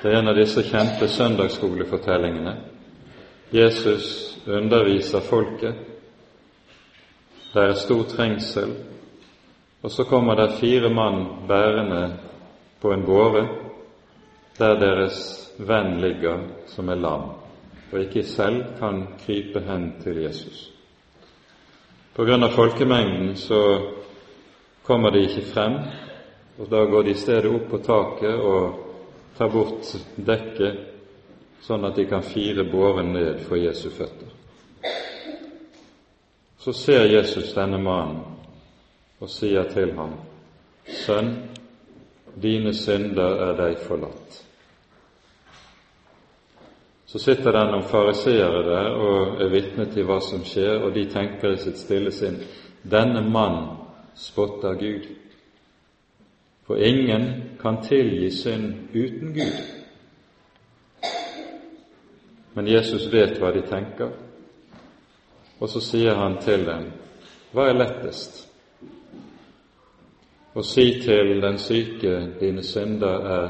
Det 0.01 0.11
er 0.11 0.19
en 0.19 0.29
av 0.31 0.37
disse 0.37 0.61
kjente 0.63 1.09
søndagsskolefortellingene. 1.09 2.53
Jesus 3.51 4.37
underviser 4.45 5.25
folket. 5.25 5.75
Det 7.49 7.65
er 7.65 7.77
stor 7.81 8.05
trengsel, 8.13 8.77
og 9.81 9.91
så 9.91 10.05
kommer 10.05 10.37
det 10.37 10.59
fire 10.61 10.93
mann 10.93 11.47
bærende 11.49 12.03
på 12.81 12.93
en 12.93 13.05
båre 13.09 13.47
der 14.59 14.77
deres 14.77 15.48
venn 15.59 16.01
ligger 16.01 16.39
som 16.67 16.89
er 16.89 16.95
lam, 16.95 17.29
og 17.91 17.99
ikke 17.99 18.23
selv 18.23 18.63
kan 18.79 19.03
krype 19.19 19.59
hen 19.67 19.91
til 20.03 20.21
Jesus. 20.23 20.69
På 22.15 22.25
grunn 22.25 22.43
av 22.43 22.55
folkemengden 22.55 23.35
så 23.39 23.61
kommer 24.83 25.11
de 25.11 25.25
ikke 25.27 25.45
frem, 25.51 25.75
og 26.59 26.71
da 26.71 26.83
går 26.85 27.03
de 27.03 27.11
i 27.11 27.19
stedet 27.19 27.51
opp 27.51 27.69
på 27.71 27.81
taket 27.83 28.39
og 28.39 28.79
tar 29.37 29.51
bort 29.53 29.93
dekket, 30.15 30.81
sånn 31.63 31.85
at 31.87 31.95
de 31.95 32.07
kan 32.07 32.23
fire 32.23 32.63
båren 32.67 33.13
ned 33.13 33.43
for 33.47 33.59
Jesu 33.59 33.89
føtter. 33.91 34.31
Så 36.59 36.73
ser 36.75 37.05
Jesus 37.07 37.53
denne 37.55 37.79
mannen 37.79 38.23
og 39.19 39.31
sier 39.31 39.67
til 39.71 39.91
ham, 39.95 40.15
Sønn, 41.05 41.33
dine 42.35 42.73
synder 42.73 43.43
er 43.49 43.57
deg 43.59 43.83
forlatt. 43.83 44.48
Så 47.09 47.19
sitter 47.19 47.55
det 47.55 47.63
noen 47.71 47.87
fariseere 47.89 48.61
der 48.67 48.89
og 48.93 49.41
er 49.41 49.49
vitne 49.49 49.87
til 49.89 50.05
hva 50.05 50.19
som 50.21 50.43
skjer, 50.45 50.83
og 50.85 50.93
de 50.93 51.07
tenker 51.09 51.55
i 51.55 51.61
sitt 51.61 51.79
stille 51.81 52.11
sinn 52.13 52.37
denne 52.85 53.23
mann 53.25 53.63
spotter 54.15 54.77
Gud. 54.77 55.07
For 56.67 56.77
ingen 56.77 57.57
kan 57.61 57.81
tilgi 57.81 58.29
synd 58.31 58.93
uten 58.93 59.33
Gud. 59.33 59.57
Men 62.53 62.69
Jesus 62.69 63.09
vet 63.13 63.39
hva 63.41 63.49
de 63.55 63.65
tenker, 63.65 64.13
og 65.59 65.69
så 65.69 65.81
sier 65.81 66.13
han 66.15 66.37
til 66.45 66.67
dem, 66.67 66.91
hva 67.53 67.71
er 67.71 67.81
lettest? 67.81 68.45
og 70.53 70.65
si 70.65 71.01
til 71.01 71.41
den 71.41 71.57
syke 71.57 72.33
dine 72.39 72.63
synder 72.63 73.27
er 73.37 73.49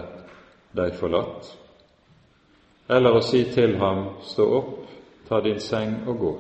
deg 0.78 0.94
forlatt, 1.00 1.48
eller 2.90 3.16
å 3.16 3.22
si 3.22 3.44
til 3.54 3.78
ham 3.78 4.06
stå 4.26 4.46
opp, 4.58 4.78
ta 5.30 5.42
din 5.46 5.60
seng 5.62 6.00
og 6.10 6.20
gå. 6.20 6.32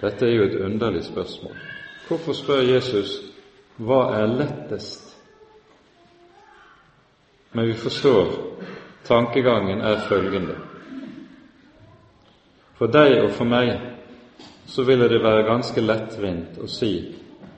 Dette 0.00 0.26
er 0.26 0.34
jo 0.34 0.46
et 0.46 0.60
underlig 0.66 1.04
spørsmål. 1.06 1.54
Hvorfor 2.08 2.34
spør 2.34 2.64
Jesus 2.66 3.18
hva 3.78 4.00
er 4.18 4.26
lettest? 4.26 5.14
Men 7.52 7.68
vi 7.70 7.74
forstår 7.78 8.32
tankegangen 9.06 9.80
er 9.80 10.02
følgende. 10.08 10.56
For 12.78 12.90
deg 12.90 13.22
og 13.22 13.30
for 13.34 13.46
meg 13.50 13.72
så 14.66 14.84
ville 14.86 15.08
det 15.10 15.22
være 15.22 15.46
ganske 15.46 15.82
lettvint 15.82 16.58
å 16.62 16.68
si 16.70 16.92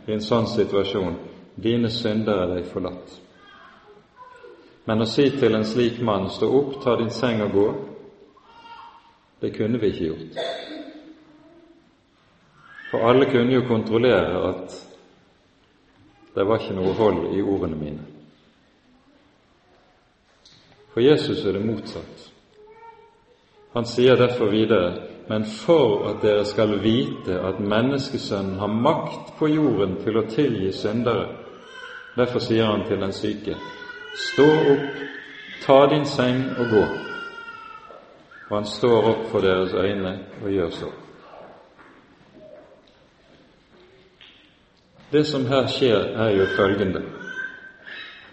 i 0.06 0.12
en 0.14 0.22
sånn 0.24 0.48
situasjon 0.48 1.18
dine 1.60 1.90
synder 1.92 2.44
er 2.44 2.54
deg 2.54 2.70
forlatt. 2.72 3.16
Men 4.90 5.04
å 5.04 5.06
si 5.06 5.28
til 5.38 5.54
en 5.54 5.62
slik 5.62 6.00
mann 6.02 6.24
stå 6.34 6.48
opp, 6.50 6.72
ta 6.82 6.96
din 6.98 7.12
seng 7.14 7.44
og 7.44 7.52
gå, 7.54 7.66
det 9.38 9.52
kunne 9.54 9.78
vi 9.78 9.92
ikke 9.92 10.08
gjort. 10.08 10.40
For 12.90 13.06
alle 13.06 13.28
kunne 13.30 13.54
jo 13.54 13.68
kontrollere 13.68 14.40
at 14.48 14.74
det 16.34 16.46
var 16.48 16.58
ikke 16.58 16.74
noe 16.74 16.96
hold 16.98 17.22
i 17.36 17.38
ordene 17.38 17.78
mine. 17.78 18.08
For 20.90 21.06
Jesus 21.06 21.44
er 21.46 21.54
det 21.54 21.62
motsatt. 21.68 22.26
Han 23.78 23.86
sier 23.86 24.18
derfor 24.18 24.50
videre 24.50 25.06
men 25.30 25.44
for 25.46 26.08
at 26.10 26.24
dere 26.24 26.42
skal 26.44 26.72
vite 26.82 27.36
at 27.38 27.60
menneskesønnen 27.62 28.56
har 28.58 28.72
makt 28.74 29.36
på 29.38 29.46
jorden 29.46 30.00
til 30.02 30.16
å 30.18 30.24
tilgi 30.26 30.72
syndere. 30.74 31.28
Derfor 32.18 32.42
sier 32.42 32.66
han 32.66 32.82
til 32.88 32.98
den 32.98 33.14
syke, 33.14 33.54
stå 34.16 34.48
opp, 34.72 34.96
ta 35.64 35.86
din 35.86 36.06
seng 36.06 36.42
og 36.58 36.70
gå. 36.70 36.82
Og 38.48 38.56
han 38.56 38.66
står 38.66 39.08
opp 39.12 39.30
for 39.30 39.40
deres 39.40 39.74
øyne 39.74 40.18
og 40.42 40.50
gjør 40.50 40.70
så. 40.70 40.90
Det 45.12 45.26
som 45.26 45.46
her 45.46 45.66
skjer, 45.66 46.12
er 46.22 46.30
jo 46.30 46.46
følgende 46.56 47.02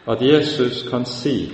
at 0.07 0.21
Jesus 0.21 0.89
kan 0.89 1.05
si 1.05 1.51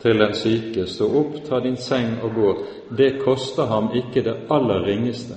til 0.00 0.18
den 0.18 0.34
syke, 0.34 0.86
stå 0.86 1.08
opp, 1.20 1.34
ta 1.48 1.60
din 1.60 1.76
seng 1.76 2.20
og 2.22 2.34
gå, 2.34 2.54
det 2.98 3.18
koster 3.24 3.66
ham 3.66 3.90
ikke 3.94 4.22
det 4.24 4.36
aller 4.50 4.84
ringeste. 4.86 5.34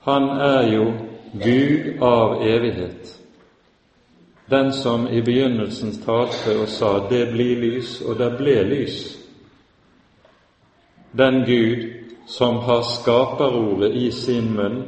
Han 0.00 0.22
er 0.22 0.72
jo 0.72 0.84
Gud 1.32 2.02
av 2.02 2.40
evighet, 2.42 3.19
den 4.50 4.72
som 4.72 5.08
i 5.08 5.22
begynnelsen 5.22 5.92
talte 6.04 6.60
og 6.62 6.68
sa 6.68 6.98
'det 7.08 7.32
blir 7.32 7.56
lys', 7.56 8.08
og 8.08 8.18
det 8.18 8.36
ble 8.36 8.62
lys. 8.62 9.18
Den 11.18 11.44
Gud 11.44 11.92
som 12.26 12.56
har 12.56 12.82
skaperordet 12.82 13.96
i 13.96 14.10
sin 14.10 14.54
munn, 14.56 14.82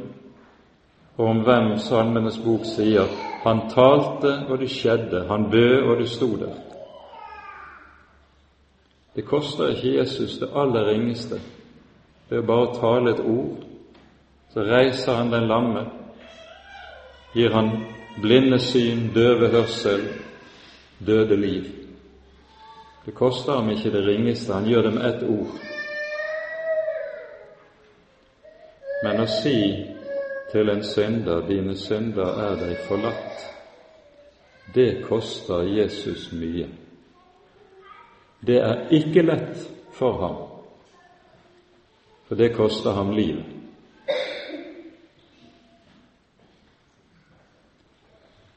og 1.17 1.27
om 1.27 1.37
hvem 1.37 1.77
Salmenes 1.77 2.37
bok 2.37 2.65
sier 2.65 3.07
han 3.43 3.69
talte, 3.69 4.45
og 4.49 4.59
det 4.59 4.69
skjedde. 4.69 5.25
Han 5.27 5.51
bød, 5.51 5.83
og 5.83 5.97
det 5.97 6.09
sto 6.09 6.35
der. 6.35 6.55
Det 9.15 9.25
koster 9.25 9.67
ikke 9.67 9.97
Jesus 9.97 10.37
det 10.37 10.49
aller 10.55 10.85
ringeste. 10.85 11.35
Det 12.29 12.37
er 12.37 12.47
bare 12.47 12.67
å 12.67 12.79
tale 12.79 13.11
et 13.11 13.19
ord, 13.19 13.65
så 14.53 14.59
reiser 14.59 15.13
han 15.13 15.31
den 15.31 15.47
lamme, 15.47 15.85
gir 17.35 17.53
han 17.53 17.69
blinde 18.21 18.59
syn, 18.59 19.07
døve 19.15 19.47
hørsel, 19.49 20.07
døde 21.05 21.37
liv. 21.37 21.63
Det 23.05 23.15
koster 23.15 23.53
ham 23.53 23.69
ikke 23.69 23.91
det 23.91 24.05
ringeste, 24.07 24.53
han 24.53 24.67
gjør 24.67 24.81
det 24.81 24.93
med 24.93 25.05
ett 25.09 25.23
ord. 25.23 25.57
Men 29.03 29.19
å 29.19 29.27
si 29.27 29.57
til 30.53 30.69
en 30.69 30.83
synder, 30.87 31.41
dine 31.47 31.75
synder 31.75 32.39
er 32.45 32.55
deg 32.61 32.85
forlatt, 32.87 33.43
det 34.75 35.03
koster 35.03 35.65
Jesus 35.67 36.29
mye. 36.31 36.69
Det 38.43 38.59
er 38.61 38.87
ikke 38.95 39.25
lett 39.25 39.67
for 39.97 40.19
ham, 40.21 40.39
for 42.27 42.39
det 42.39 42.53
koster 42.55 42.95
ham 42.95 43.11
livet. 43.11 43.52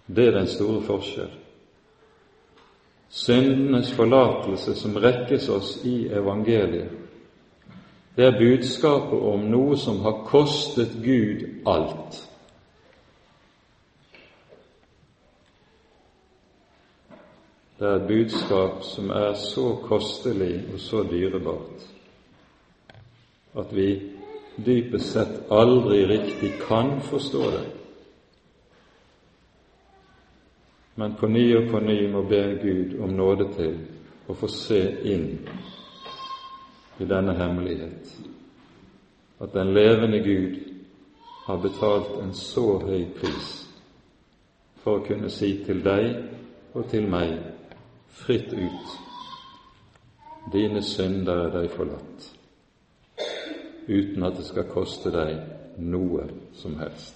Det 0.06 0.28
er 0.28 0.38
den 0.38 0.46
store 0.46 0.82
forskjell. 0.82 1.32
Syndenes 3.08 3.92
forlatelse 3.94 4.74
som 4.74 4.96
rekkes 5.02 5.48
oss 5.48 5.76
i 5.84 6.06
evangeliet, 6.12 6.90
det 8.16 8.24
er 8.24 8.38
budskapet 8.38 9.20
om 9.28 9.42
noe 9.52 9.76
som 9.76 9.98
har 10.00 10.22
kostet 10.24 10.94
Gud 11.04 11.42
alt. 11.68 12.22
Det 17.76 17.84
er 17.84 17.98
et 17.98 18.08
budskap 18.08 18.80
som 18.88 19.10
er 19.12 19.34
så 19.36 19.74
kostelig 19.84 20.62
og 20.72 20.80
så 20.80 21.02
dyrebart 21.10 21.84
at 23.56 23.72
vi 23.72 23.90
dypest 24.56 25.12
sett 25.12 25.52
aldri 25.52 26.02
riktig 26.08 26.54
kan 26.64 26.96
forstå 27.04 27.42
det, 27.52 27.66
men 30.96 31.14
på 31.20 31.28
ny 31.28 31.44
og 31.56 31.70
på 31.70 31.80
ny 31.80 31.98
må 32.12 32.22
be 32.28 32.42
Gud 32.62 32.96
om 33.04 33.16
nåde 33.16 33.48
til 33.56 33.76
å 34.26 34.34
få 34.34 34.48
se 34.50 34.80
inn 35.12 35.28
i 37.00 37.08
denne 37.08 37.36
hemmelighet 37.36 38.14
at 39.44 39.52
den 39.52 39.74
levende 39.76 40.22
Gud 40.24 40.56
har 41.46 41.60
betalt 41.62 42.16
en 42.22 42.32
så 42.34 42.78
høy 42.82 43.04
pris 43.20 43.50
for 44.82 44.98
å 44.98 45.06
kunne 45.06 45.30
si 45.30 45.52
til 45.66 45.84
deg 45.84 46.08
og 46.74 46.88
til 46.90 47.08
meg 47.10 47.36
fritt 48.24 48.52
ut 48.52 48.96
dine 50.52 50.82
synder 50.82 51.46
er 51.46 51.54
deg 51.60 51.70
forlatt. 51.74 52.32
uten 53.88 54.22
at 54.22 54.36
det 54.36 54.44
skal 54.46 54.66
koste 54.70 55.10
deg 55.14 55.36
noe 55.78 56.24
som 56.58 56.74
helst. 56.78 57.14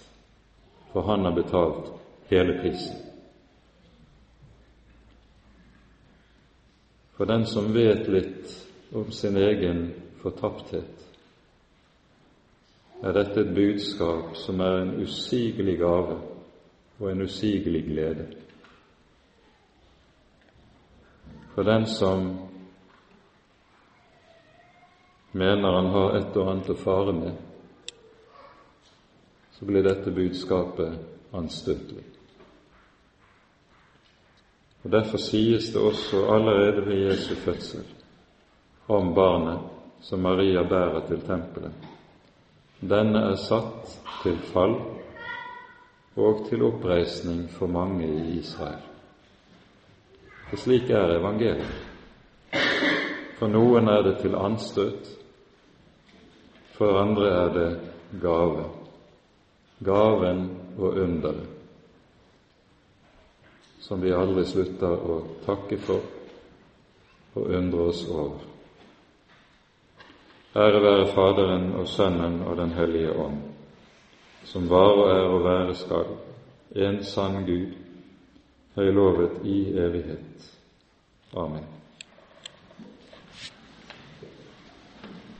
For 0.92 1.02
han 1.02 1.24
har 1.26 1.34
betalt 1.34 1.88
hele 2.30 2.60
prisen. 2.62 3.09
For 7.20 7.26
den 7.26 7.42
som 7.46 7.66
vet 7.72 8.06
litt 8.08 8.52
om 8.96 9.10
sin 9.12 9.34
egen 9.36 9.80
fortapthet, 10.22 11.02
er 13.04 13.12
dette 13.12 13.42
et 13.42 13.50
budskap 13.52 14.30
som 14.40 14.62
er 14.64 14.78
en 14.78 14.94
usigelig 15.02 15.74
gave 15.82 16.14
og 16.96 17.10
en 17.10 17.20
usigelig 17.20 17.82
glede. 17.90 18.24
For 21.52 21.68
den 21.68 21.84
som 21.92 22.24
mener 25.36 25.76
han 25.76 25.90
har 25.98 26.16
et 26.22 26.40
og 26.40 26.48
annet 26.54 26.72
å 26.72 26.78
fare 26.86 27.18
med, 27.18 27.36
så 29.58 29.68
blir 29.68 29.84
dette 29.84 30.16
budskapet 30.22 31.36
anstøtelig. 31.36 32.06
Og 34.84 34.92
Derfor 34.92 35.18
sies 35.18 35.72
det 35.72 35.80
også 35.80 36.24
allerede 36.34 36.86
ved 36.86 37.02
Jesu 37.10 37.34
fødsel 37.34 37.84
om 38.88 39.14
barnet 39.14 39.58
som 40.00 40.18
Maria 40.18 40.62
bærer 40.62 41.06
til 41.06 41.20
tempelet. 41.20 41.72
Denne 42.80 43.20
er 43.30 43.36
satt 43.36 44.00
til 44.22 44.38
fall 44.52 44.78
og 46.16 46.46
til 46.48 46.62
oppreisning 46.64 47.44
for 47.50 47.66
mange 47.66 48.08
i 48.08 48.38
Israel. 48.38 48.80
For 50.48 50.56
slik 50.56 50.90
er 50.90 51.18
evangeliet. 51.18 51.86
For 53.38 53.48
noen 53.48 53.88
er 53.88 54.02
det 54.02 54.16
til 54.20 54.34
anstøt, 54.34 55.06
for 56.76 56.98
andre 57.00 57.28
er 57.28 57.52
det 57.54 57.70
gave. 58.20 58.64
Gaven 59.84 60.42
og 60.78 60.98
underet, 61.04 61.46
som 63.80 64.00
vi 64.00 64.12
aldri 64.12 64.44
slutter 64.46 64.92
å 65.10 65.20
takke 65.46 65.78
for 65.80 66.00
og 67.34 67.50
undre 67.56 67.88
oss 67.92 68.04
over. 68.10 68.46
Ære 70.56 70.82
være 70.82 71.10
Faderen 71.14 71.68
og 71.78 71.88
Sønnen 71.88 72.40
og 72.42 72.56
Den 72.58 72.72
hellige 72.74 73.12
ånd, 73.12 73.38
som 74.44 74.66
var 74.70 74.96
og 74.98 75.10
er 75.10 75.26
og 75.30 75.44
være 75.44 75.74
skal, 75.78 76.14
en 76.74 77.04
sann 77.04 77.44
Gud, 77.46 77.76
høylovet 78.74 79.44
i 79.44 79.60
evighet. 79.78 80.50
Amen. 81.36 81.79